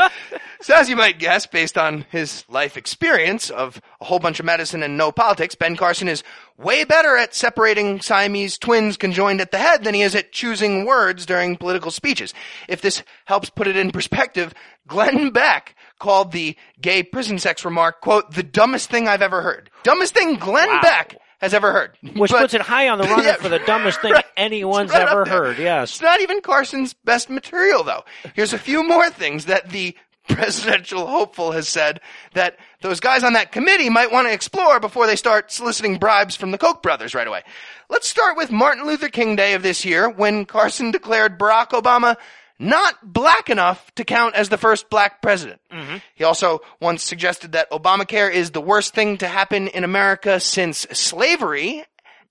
So 0.62 0.76
as 0.76 0.90
you 0.90 0.96
might 0.96 1.18
guess, 1.18 1.48
based 1.48 1.76
on 1.76 2.06
his 2.12 2.46
life 2.48 2.78
experience 2.78 3.50
of 3.50 3.82
a 4.00 4.06
whole 4.06 4.20
bunch 4.20 4.40
of 4.40 4.46
medicine 4.46 4.84
and 4.84 4.96
no 4.96 5.12
politics, 5.12 5.56
Ben 5.56 5.76
Carson 5.76 6.08
is 6.08 6.24
way 6.62 6.84
better 6.84 7.18
at 7.18 7.34
separating 7.34 8.00
Siamese 8.02 8.58
twins 8.58 8.98
conjoined 8.98 9.42
at 9.42 9.52
the 9.52 9.58
head 9.58 9.84
than 9.84 9.94
he 9.94 10.02
is 10.02 10.16
at 10.16 10.32
choosing 10.32 10.86
words 10.86 11.26
during 11.26 11.58
political 11.58 11.92
speeches. 11.92 12.34
If 12.68 12.82
this 12.82 13.04
helps 13.26 13.50
put 13.50 13.68
it 13.68 13.76
in 13.78 13.92
perspective, 13.92 14.54
Glenn 14.88 15.32
Beck 15.32 15.76
called 16.00 16.32
the 16.32 16.56
gay 16.80 17.04
prison 17.04 17.40
sex 17.40 17.64
remark, 17.66 18.02
quote, 18.02 18.32
the 18.34 18.44
dumbest 18.44 18.90
thing 18.90 19.08
I've 19.08 19.22
ever 19.22 19.42
heard. 19.42 19.70
Dumbest 19.84 20.14
thing 20.14 20.36
Glenn 20.36 20.70
Wow. 20.70 20.82
Beck 20.82 21.18
has 21.40 21.54
ever 21.54 21.72
heard. 21.72 21.98
Which 22.16 22.32
But- 22.32 22.40
puts 22.42 22.54
it 22.54 22.62
high 22.62 22.90
on 22.90 22.98
the 23.00 23.06
runner 23.06 23.24
Yeah, 23.26 23.36
for 23.36 23.50
the 23.50 23.60
dumbest 23.60 24.02
thing 24.02 24.14
right. 24.14 24.26
anyone's 24.38 24.92
right 24.92 25.02
ever 25.08 25.26
heard. 25.26 25.58
Yes. 25.58 25.92
It's 25.94 26.02
not 26.02 26.22
even 26.22 26.42
Carson's 26.42 26.94
best 26.94 27.30
material, 27.30 27.84
though. 27.84 28.04
Here's 28.36 28.54
a 28.54 28.60
few 28.60 28.88
more 28.88 29.10
things 29.10 29.46
that 29.46 29.70
the 29.70 29.96
presidential 30.36 31.08
hopeful 31.08 31.52
has 31.52 31.68
said 31.68 32.02
that 32.34 32.58
those 32.82 33.00
guys 33.00 33.24
on 33.24 33.34
that 33.34 33.52
committee 33.52 33.90
might 33.90 34.12
want 34.12 34.28
to 34.28 34.34
explore 34.34 34.80
before 34.80 35.08
they 35.08 35.16
start 35.16 35.52
soliciting 35.52 35.98
bribes 35.98 36.36
from 36.36 36.52
the 36.52 36.58
Koch 36.58 36.82
brothers 36.82 37.14
right 37.14 37.28
away. 37.28 37.44
Let's 37.90 38.08
start 38.08 38.38
with 38.38 38.52
Martin 38.52 38.86
Luther 38.86 39.10
King 39.10 39.36
Day 39.36 39.54
of 39.54 39.64
this 39.64 39.86
year 39.86 40.10
when 40.10 40.46
Carson 40.46 40.92
declared 40.92 41.38
Barack 41.38 41.70
Obama 41.70 42.18
not 42.62 42.96
black 43.14 43.50
enough 43.50 43.94
to 43.96 44.06
count 44.06 44.36
as 44.36 44.50
the 44.50 44.58
first 44.58 44.90
black 44.90 45.22
president. 45.22 45.60
Mm-hmm. 45.72 45.98
He 46.14 46.24
also 46.24 46.60
once 46.80 47.04
suggested 47.04 47.54
that 47.54 47.72
Obamacare 47.72 48.32
is 48.32 48.52
the 48.52 48.62
worst 48.62 48.94
thing 48.94 49.18
to 49.18 49.28
happen 49.28 49.68
in 49.68 49.84
America 49.84 50.40
since 50.40 50.86
slavery, 50.92 51.84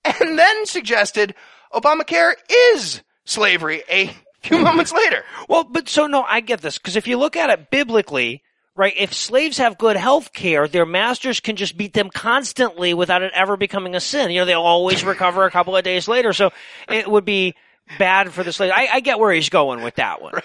and 0.05 0.39
then 0.39 0.67
suggested 0.67 1.35
Obamacare 1.73 2.35
is 2.75 3.03
slavery 3.25 3.83
a 3.91 4.15
few 4.49 4.59
moments 4.59 4.93
later. 4.93 5.25
Well, 5.49 5.65
but 5.65 5.89
so 5.89 6.07
no, 6.07 6.23
I 6.23 6.41
get 6.41 6.61
this 6.61 6.79
because 6.79 6.97
if 6.97 7.07
you 7.07 7.19
look 7.19 7.37
at 7.37 7.51
it 7.51 7.71
biblically, 7.71 8.43
right? 8.75 8.95
If 8.97 9.13
slaves 9.13 9.59
have 9.59 9.79
good 9.79 9.97
health 9.97 10.33
care, 10.33 10.67
their 10.67 10.87
masters 10.87 11.41
can 11.41 11.57
just 11.57 11.77
beat 11.77 11.93
them 11.93 12.11
constantly 12.11 12.95
without 12.95 13.23
it 13.23 13.33
ever 13.35 13.57
becoming 13.57 13.95
a 13.95 14.01
sin. 14.01 14.31
You 14.31 14.41
know, 14.41 14.47
they'll 14.47 14.61
always 14.63 15.05
recover 15.05 15.45
a 15.45 15.51
couple 15.51 15.77
of 15.77 15.85
days 15.85 16.09
later. 16.09 16.33
So 16.33 16.51
it 16.89 17.11
would 17.11 17.25
be 17.25 17.55
bad 17.99 18.33
for 18.33 18.45
the 18.45 18.53
slave. 18.53 18.73
I, 18.75 18.89
I 18.93 19.01
get 19.01 19.19
where 19.19 19.33
he's 19.33 19.49
going 19.49 19.83
with 19.83 19.97
that 19.97 20.23
one. 20.23 20.35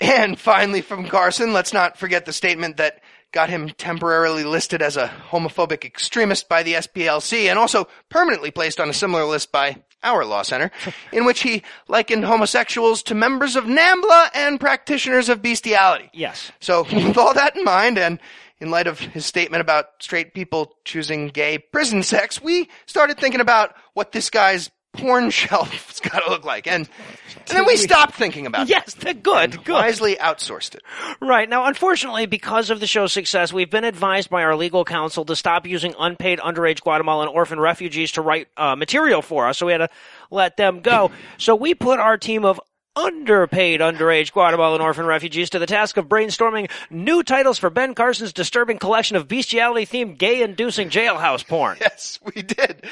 And 0.00 0.38
finally 0.38 0.82
from 0.82 1.08
Carson, 1.08 1.52
let's 1.52 1.72
not 1.72 1.98
forget 1.98 2.26
the 2.26 2.32
statement 2.32 2.76
that 2.76 3.00
got 3.32 3.48
him 3.48 3.70
temporarily 3.70 4.44
listed 4.44 4.82
as 4.82 4.96
a 4.96 5.08
homophobic 5.30 5.84
extremist 5.84 6.48
by 6.48 6.62
the 6.62 6.74
SPLC 6.74 7.48
and 7.48 7.58
also 7.58 7.88
permanently 8.08 8.50
placed 8.50 8.78
on 8.78 8.88
a 8.88 8.92
similar 8.92 9.24
list 9.24 9.50
by 9.50 9.82
our 10.04 10.24
law 10.24 10.42
center, 10.42 10.70
in 11.12 11.24
which 11.24 11.42
he 11.42 11.62
likened 11.88 12.24
homosexuals 12.24 13.02
to 13.04 13.14
members 13.14 13.56
of 13.56 13.64
NAMBLA 13.64 14.30
and 14.34 14.60
practitioners 14.60 15.28
of 15.28 15.42
bestiality. 15.42 16.10
Yes. 16.12 16.52
So, 16.60 16.82
with 16.92 17.18
all 17.18 17.34
that 17.34 17.56
in 17.56 17.64
mind, 17.64 17.98
and 17.98 18.18
in 18.60 18.70
light 18.70 18.86
of 18.86 18.98
his 18.98 19.26
statement 19.26 19.60
about 19.60 19.86
straight 19.98 20.34
people 20.34 20.74
choosing 20.84 21.28
gay 21.28 21.58
prison 21.58 22.02
sex, 22.02 22.40
we 22.40 22.68
started 22.86 23.18
thinking 23.18 23.40
about 23.40 23.74
what 23.94 24.12
this 24.12 24.30
guy's 24.30 24.70
porn 24.94 25.30
shelf. 25.30 25.90
It's 25.90 26.00
got 26.00 26.20
to 26.20 26.30
look 26.30 26.44
like, 26.44 26.66
and, 26.66 26.88
and 27.48 27.58
then 27.58 27.66
we 27.66 27.76
stopped 27.76 28.14
thinking 28.14 28.46
about 28.46 28.68
it. 28.68 28.70
Yes, 28.70 28.94
they're 28.94 29.14
good. 29.14 29.64
Good. 29.64 29.72
Wisely 29.72 30.16
outsourced 30.16 30.74
it. 30.74 30.82
Right. 31.20 31.48
Now, 31.48 31.66
unfortunately, 31.66 32.26
because 32.26 32.70
of 32.70 32.80
the 32.80 32.86
show's 32.86 33.12
success, 33.12 33.52
we've 33.52 33.70
been 33.70 33.84
advised 33.84 34.30
by 34.30 34.42
our 34.42 34.56
legal 34.56 34.84
counsel 34.84 35.24
to 35.26 35.36
stop 35.36 35.66
using 35.66 35.94
unpaid 35.98 36.38
underage 36.38 36.80
Guatemalan 36.80 37.28
orphan 37.28 37.60
refugees 37.60 38.12
to 38.12 38.22
write 38.22 38.48
uh, 38.56 38.76
material 38.76 39.22
for 39.22 39.46
us, 39.46 39.58
so 39.58 39.66
we 39.66 39.72
had 39.72 39.78
to 39.78 39.88
let 40.30 40.56
them 40.56 40.80
go. 40.80 41.10
So 41.38 41.54
we 41.54 41.74
put 41.74 41.98
our 42.00 42.16
team 42.16 42.44
of 42.44 42.60
underpaid 42.96 43.80
underage 43.80 44.32
Guatemalan 44.32 44.80
orphan 44.80 45.06
refugees 45.06 45.50
to 45.50 45.58
the 45.58 45.66
task 45.66 45.96
of 45.96 46.06
brainstorming 46.06 46.70
new 46.90 47.22
titles 47.22 47.58
for 47.58 47.70
Ben 47.70 47.94
Carson's 47.94 48.32
disturbing 48.32 48.78
collection 48.78 49.16
of 49.16 49.26
bestiality 49.28 49.84
themed 49.86 50.18
gay 50.18 50.42
inducing 50.42 50.90
jailhouse 50.90 51.46
porn. 51.46 51.76
Yes, 51.84 52.18
we 52.24 52.42
did, 52.42 52.84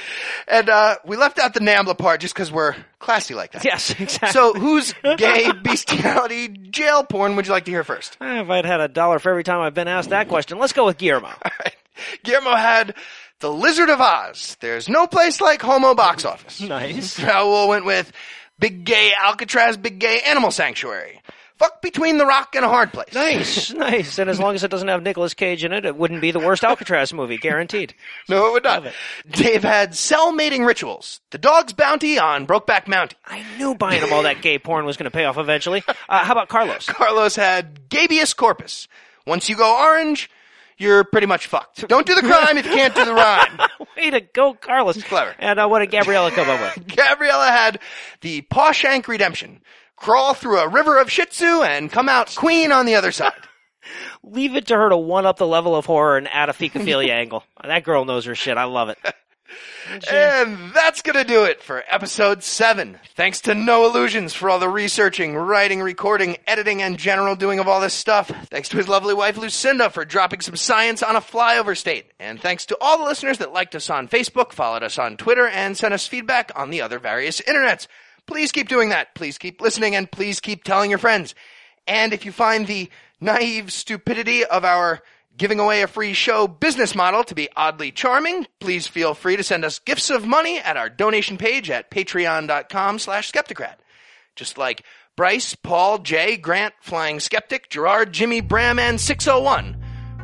and 0.47 0.69
uh, 0.69 0.97
we 1.07 1.17
left 1.17 1.39
out 1.39 1.55
the 1.55 1.61
NAMBLA 1.61 1.97
part 1.99 2.21
just 2.21 2.35
because 2.35 2.53
we're 2.53 2.75
classy 2.99 3.35
like 3.35 3.53
that. 3.53 3.65
Yes, 3.65 3.91
exactly. 3.91 4.31
So, 4.33 4.53
whose 4.55 4.93
gay 5.17 5.51
bestiality 5.63 6.49
jail 6.49 7.05
porn 7.05 7.37
would 7.37 7.47
you 7.47 7.53
like 7.53 7.65
to 7.67 7.71
hear 7.71 7.85
first? 7.85 8.17
Eh, 8.21 8.43
if 8.43 8.51
I'd 8.51 8.65
had 8.67 8.81
a 8.81 8.89
dollar 8.89 9.19
for 9.19 9.31
every 9.31 9.45
time 9.45 9.61
I've 9.61 9.75
been 9.75 9.89
asked 9.89 10.11
that 10.11 10.29
question, 10.29 10.59
let's 10.59 10.73
go 10.73 10.85
with 10.87 10.99
Guillermo. 10.99 11.31
Right. 11.45 11.77
Guillermo 12.25 12.57
had 12.57 12.95
The 13.41 13.53
Lizard 13.53 13.91
of 13.91 14.01
Oz. 14.01 14.57
There's 14.61 14.89
no 14.89 15.07
place 15.07 15.41
like 15.41 15.61
Homo 15.63 15.95
box 15.95 16.25
office. 16.25 16.61
Nice. 16.61 17.19
Raul 17.21 17.69
went 17.69 17.85
with 17.85 18.11
Big 18.59 18.85
Gay 18.85 19.13
Alcatraz, 19.21 19.77
Big 19.77 19.99
Gay 19.99 20.21
Animal 20.27 20.51
Sanctuary. 20.51 21.21
Fuck 21.57 21.81
between 21.81 22.19
the 22.19 22.27
rock 22.27 22.57
and 22.57 22.65
a 22.65 22.69
hard 22.69 22.93
place. 22.93 23.15
Nice, 23.15 23.73
nice. 23.75 24.19
And 24.19 24.29
as 24.29 24.41
long 24.41 24.55
as 24.57 24.65
it 24.65 24.71
doesn't 24.71 24.89
have 24.89 25.03
Nicolas 25.03 25.33
Cage 25.35 25.65
in 25.65 25.73
it, 25.73 25.85
it 25.85 25.97
wouldn't 25.97 26.21
be 26.21 26.33
the 26.33 26.41
worst 26.41 26.65
Alcatraz 26.65 27.13
movie, 27.13 27.37
guaranteed. 27.39 27.95
No, 28.29 28.47
it 28.49 28.53
would 28.53 28.65
not. 28.65 28.85
Love 28.85 28.95
Dave 29.31 29.63
had 29.63 29.95
Cell 29.95 30.33
Mating 30.33 30.65
Rituals. 30.65 31.21
The 31.31 31.39
Dog's 31.39 31.73
Bounty 31.73 32.19
on 32.19 32.47
Brokeback 32.47 32.89
Mountain. 32.89 33.19
I 33.27 33.45
knew 33.59 33.75
buying 33.75 34.01
him 34.03 34.13
all 34.13 34.23
that 34.23 34.43
gay 34.43 34.59
porn 34.59 34.85
was 34.87 34.97
going 34.97 35.05
to 35.05 35.11
pay 35.17 35.25
off 35.25 35.39
eventually. 35.39 35.83
Uh, 35.87 36.25
how 36.25 36.33
about 36.33 36.49
Carlos? 36.49 36.87
Carlos 36.89 37.37
had 37.37 37.89
Gabius 37.91 38.35
Corpus. 38.35 38.89
Once 39.27 39.49
you 39.49 39.57
go 39.57 39.79
orange, 39.81 40.31
you're 40.79 41.05
pretty 41.05 41.27
much 41.27 41.47
fucked. 41.47 41.87
Don't 41.89 42.07
do 42.07 42.15
the 42.15 42.23
crime 42.23 42.59
if 42.59 42.67
you 42.67 42.73
can't 42.73 42.95
do 42.95 43.05
the 43.05 43.15
rhyme. 43.15 43.59
Way 43.97 44.11
to 44.11 44.21
go, 44.21 44.55
Carlos. 44.55 45.03
clever. 45.05 45.35
And 45.39 45.59
uh, 45.61 45.69
what 45.69 45.81
did 45.81 45.91
Gabriella 45.91 46.31
come 46.31 46.49
up 46.49 46.77
with? 46.77 46.87
Gabriella 46.97 47.47
had 47.49 47.79
the 48.21 48.43
Pawshank 48.43 49.07
Redemption. 49.09 49.61
Crawl 49.97 50.35
through 50.35 50.59
a 50.59 50.69
river 50.69 50.99
of 50.99 51.11
Shih 51.11 51.27
Tzu 51.27 51.63
and 51.63 51.91
come 51.93 52.09
out 52.09 52.35
queen 52.35 52.73
on 52.73 52.87
the 52.87 52.95
other 52.97 53.13
side. 53.13 53.33
Leave 54.25 54.57
it 54.57 54.67
to 54.69 54.77
her 54.77 54.89
to 54.89 54.97
one 54.97 55.27
up 55.27 55.39
the 55.39 55.47
level 55.47 55.77
of 55.77 55.87
horror 55.87 56.17
and 56.17 56.29
add 56.29 56.49
a 56.49 56.53
fecophilia 56.53 57.11
angle. 57.11 57.45
That 57.65 57.85
girl 57.85 58.05
knows 58.05 58.25
her 58.25 58.35
shit. 58.35 58.57
I 58.57 58.65
love 58.65 58.89
it. 58.89 58.99
And 60.11 60.73
that's 60.73 61.03
gonna 61.03 61.25
do 61.25 61.45
it 61.45 61.63
for 61.63 61.83
episode 61.89 62.43
7. 62.43 62.99
Thanks 63.15 63.41
to 63.43 63.55
Noah 63.55 63.93
Lugeons 63.93 64.33
for 64.33 64.49
all 64.49 64.59
the 64.59 64.69
researching, 64.69 65.37
writing, 65.37 65.81
recording, 65.81 66.37
editing, 66.47 66.83
and 66.83 66.99
general 66.99 67.37
doing 67.37 67.59
of 67.59 67.69
all 67.69 67.81
this 67.81 67.95
stuff. 67.95 68.31
Thanks 68.51 68.69
to 68.71 68.77
his 68.77 68.89
lovely 68.89 69.15
wife 69.15 69.37
Lucinda 69.37 69.91
for 69.91 70.05
dropping 70.05 70.41
some 70.41 70.57
science 70.57 71.03
on 71.03 71.17
a 71.17 71.21
flyover 71.21 71.77
state. 71.77 72.13
And 72.21 72.41
thanks 72.41 72.67
to 72.67 72.79
all 72.81 72.99
the 72.99 73.05
listeners 73.05 73.39
that 73.39 73.53
liked 73.53 73.75
us 73.75 73.91
on 73.91 74.09
Facebook, 74.09 74.53
followed 74.53 74.83
us 74.83 74.99
on 74.99 75.17
Twitter, 75.17 75.47
and 75.49 75.77
sent 75.77 75.95
us 75.95 76.07
feedback 76.07 76.53
on 76.55 76.71
the 76.71 76.81
other 76.81 76.99
various 76.99 77.41
internets. 77.41 77.87
Please 78.27 78.53
keep 78.53 78.69
doing 78.69 78.91
that. 78.91 79.15
Please 79.15 79.37
keep 79.37 79.61
listening 79.61 79.97
and 79.97 80.11
please 80.11 80.41
keep 80.41 80.65
telling 80.65 80.91
your 80.91 80.99
friends. 80.99 81.35
And 81.87 82.13
if 82.13 82.25
you 82.25 82.33
find 82.33 82.67
the 82.67 82.89
naive 83.21 83.73
stupidity 83.73 84.45
of 84.45 84.65
our 84.65 85.03
giving 85.37 85.61
away 85.61 85.83
a 85.83 85.87
free 85.87 86.13
show 86.13 86.47
business 86.47 86.95
model 86.95 87.25
to 87.25 87.35
be 87.35 87.49
oddly 87.57 87.91
charming, 87.91 88.47
please 88.61 88.87
feel 88.87 89.15
free 89.15 89.37
to 89.37 89.43
send 89.43 89.65
us 89.65 89.79
gifts 89.79 90.11
of 90.11 90.27
money 90.27 90.59
at 90.59 90.77
our 90.77 90.89
donation 90.89 91.39
page 91.39 91.71
at 91.71 91.91
patreon.com 91.91 92.99
slash 92.99 93.31
skepticrat. 93.31 93.77
Just 94.37 94.59
like 94.59 94.85
Bryce, 95.17 95.55
Paul, 95.55 95.99
Jay, 95.99 96.37
Grant, 96.37 96.75
Flying 96.81 97.21
Skeptic, 97.21 97.69
Gerard, 97.69 98.13
Jimmy, 98.13 98.41
Bram, 98.41 98.79
and 98.79 99.01
601, 99.01 99.77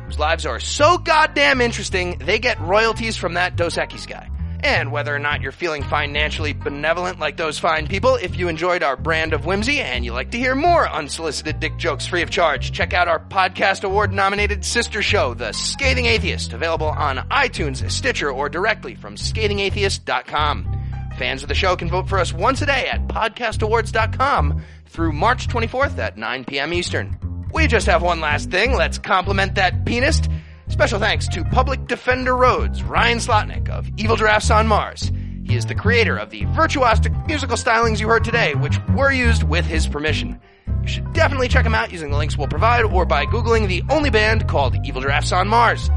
whose 0.05 0.17
lives 0.17 0.45
are 0.45 0.59
so 0.59 0.97
goddamn 0.97 1.61
interesting, 1.61 2.17
they 2.19 2.39
get 2.39 2.59
royalties 2.59 3.15
from 3.15 3.35
that 3.35 3.55
Dos 3.55 3.75
Equis 3.75 4.07
guy. 4.07 4.29
And 4.61 4.91
whether 4.91 5.15
or 5.15 5.19
not 5.19 5.41
you're 5.41 5.51
feeling 5.51 5.83
financially 5.83 6.53
benevolent 6.53 7.19
like 7.19 7.37
those 7.37 7.57
fine 7.57 7.87
people, 7.87 8.15
if 8.15 8.37
you 8.37 8.47
enjoyed 8.49 8.83
our 8.83 8.97
brand 8.97 9.33
of 9.33 9.45
whimsy 9.45 9.79
and 9.79 10.03
you 10.03 10.11
like 10.11 10.31
to 10.31 10.37
hear 10.37 10.55
more 10.55 10.89
unsolicited 10.89 11.59
dick 11.59 11.77
jokes 11.77 12.05
free 12.05 12.21
of 12.21 12.29
charge, 12.29 12.71
check 12.71 12.93
out 12.93 13.07
our 13.07 13.19
podcast 13.19 13.83
award 13.83 14.11
nominated 14.11 14.65
sister 14.65 15.01
show, 15.01 15.33
The 15.33 15.53
Scathing 15.53 16.05
Atheist, 16.07 16.53
available 16.53 16.89
on 16.89 17.17
iTunes, 17.29 17.89
Stitcher, 17.89 18.31
or 18.31 18.49
directly 18.49 18.95
from 18.95 19.15
scathingatheist.com. 19.15 20.75
Fans 21.17 21.43
of 21.43 21.49
the 21.49 21.55
show 21.55 21.75
can 21.75 21.89
vote 21.89 22.07
for 22.07 22.19
us 22.19 22.33
once 22.33 22.61
a 22.61 22.65
day 22.65 22.87
at 22.87 23.07
podcastawards.com 23.07 24.61
through 24.87 25.11
March 25.13 25.47
24th 25.47 25.97
at 25.97 26.17
9 26.17 26.45
p.m. 26.45 26.73
Eastern. 26.73 27.17
We 27.53 27.67
just 27.67 27.87
have 27.87 28.01
one 28.01 28.19
last 28.19 28.51
thing. 28.51 28.73
Let's 28.73 28.97
compliment 28.97 29.55
that 29.55 29.85
pianist. 29.85 30.29
Special 30.69 30.99
thanks 30.99 31.27
to 31.29 31.43
Public 31.43 31.87
Defender 31.87 32.35
Rhodes, 32.37 32.83
Ryan 32.83 33.17
Slotnick 33.17 33.69
of 33.69 33.89
Evil 33.97 34.15
Drafts 34.15 34.49
on 34.51 34.67
Mars. 34.67 35.11
He 35.43 35.55
is 35.55 35.65
the 35.65 35.75
creator 35.75 36.15
of 36.15 36.29
the 36.29 36.45
virtuosic 36.45 37.27
musical 37.27 37.57
stylings 37.57 37.99
you 37.99 38.07
heard 38.07 38.23
today, 38.23 38.53
which 38.53 38.79
were 38.95 39.11
used 39.11 39.43
with 39.43 39.65
his 39.65 39.87
permission. 39.87 40.39
You 40.83 40.87
should 40.87 41.11
definitely 41.13 41.47
check 41.47 41.65
him 41.65 41.73
out 41.73 41.91
using 41.91 42.11
the 42.11 42.17
links 42.17 42.37
we'll 42.37 42.47
provide 42.47 42.85
or 42.85 43.05
by 43.05 43.25
Googling 43.25 43.67
the 43.67 43.83
only 43.89 44.11
band 44.11 44.47
called 44.47 44.77
Evil 44.85 45.01
Drafts 45.01 45.31
on 45.31 45.47
Mars. 45.47 45.89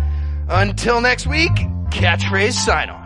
Until 0.48 1.00
next 1.00 1.26
week, 1.26 1.52
catchphrase 1.90 2.54
sign 2.54 2.88
off. 2.88 3.01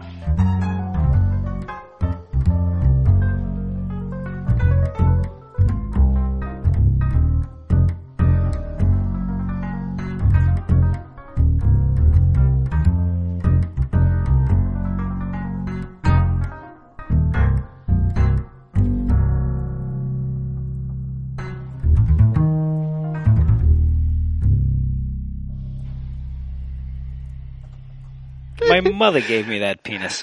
My 28.76 28.90
mother 28.90 29.22
gave 29.22 29.48
me 29.48 29.60
that 29.60 29.82
penis. 29.82 30.22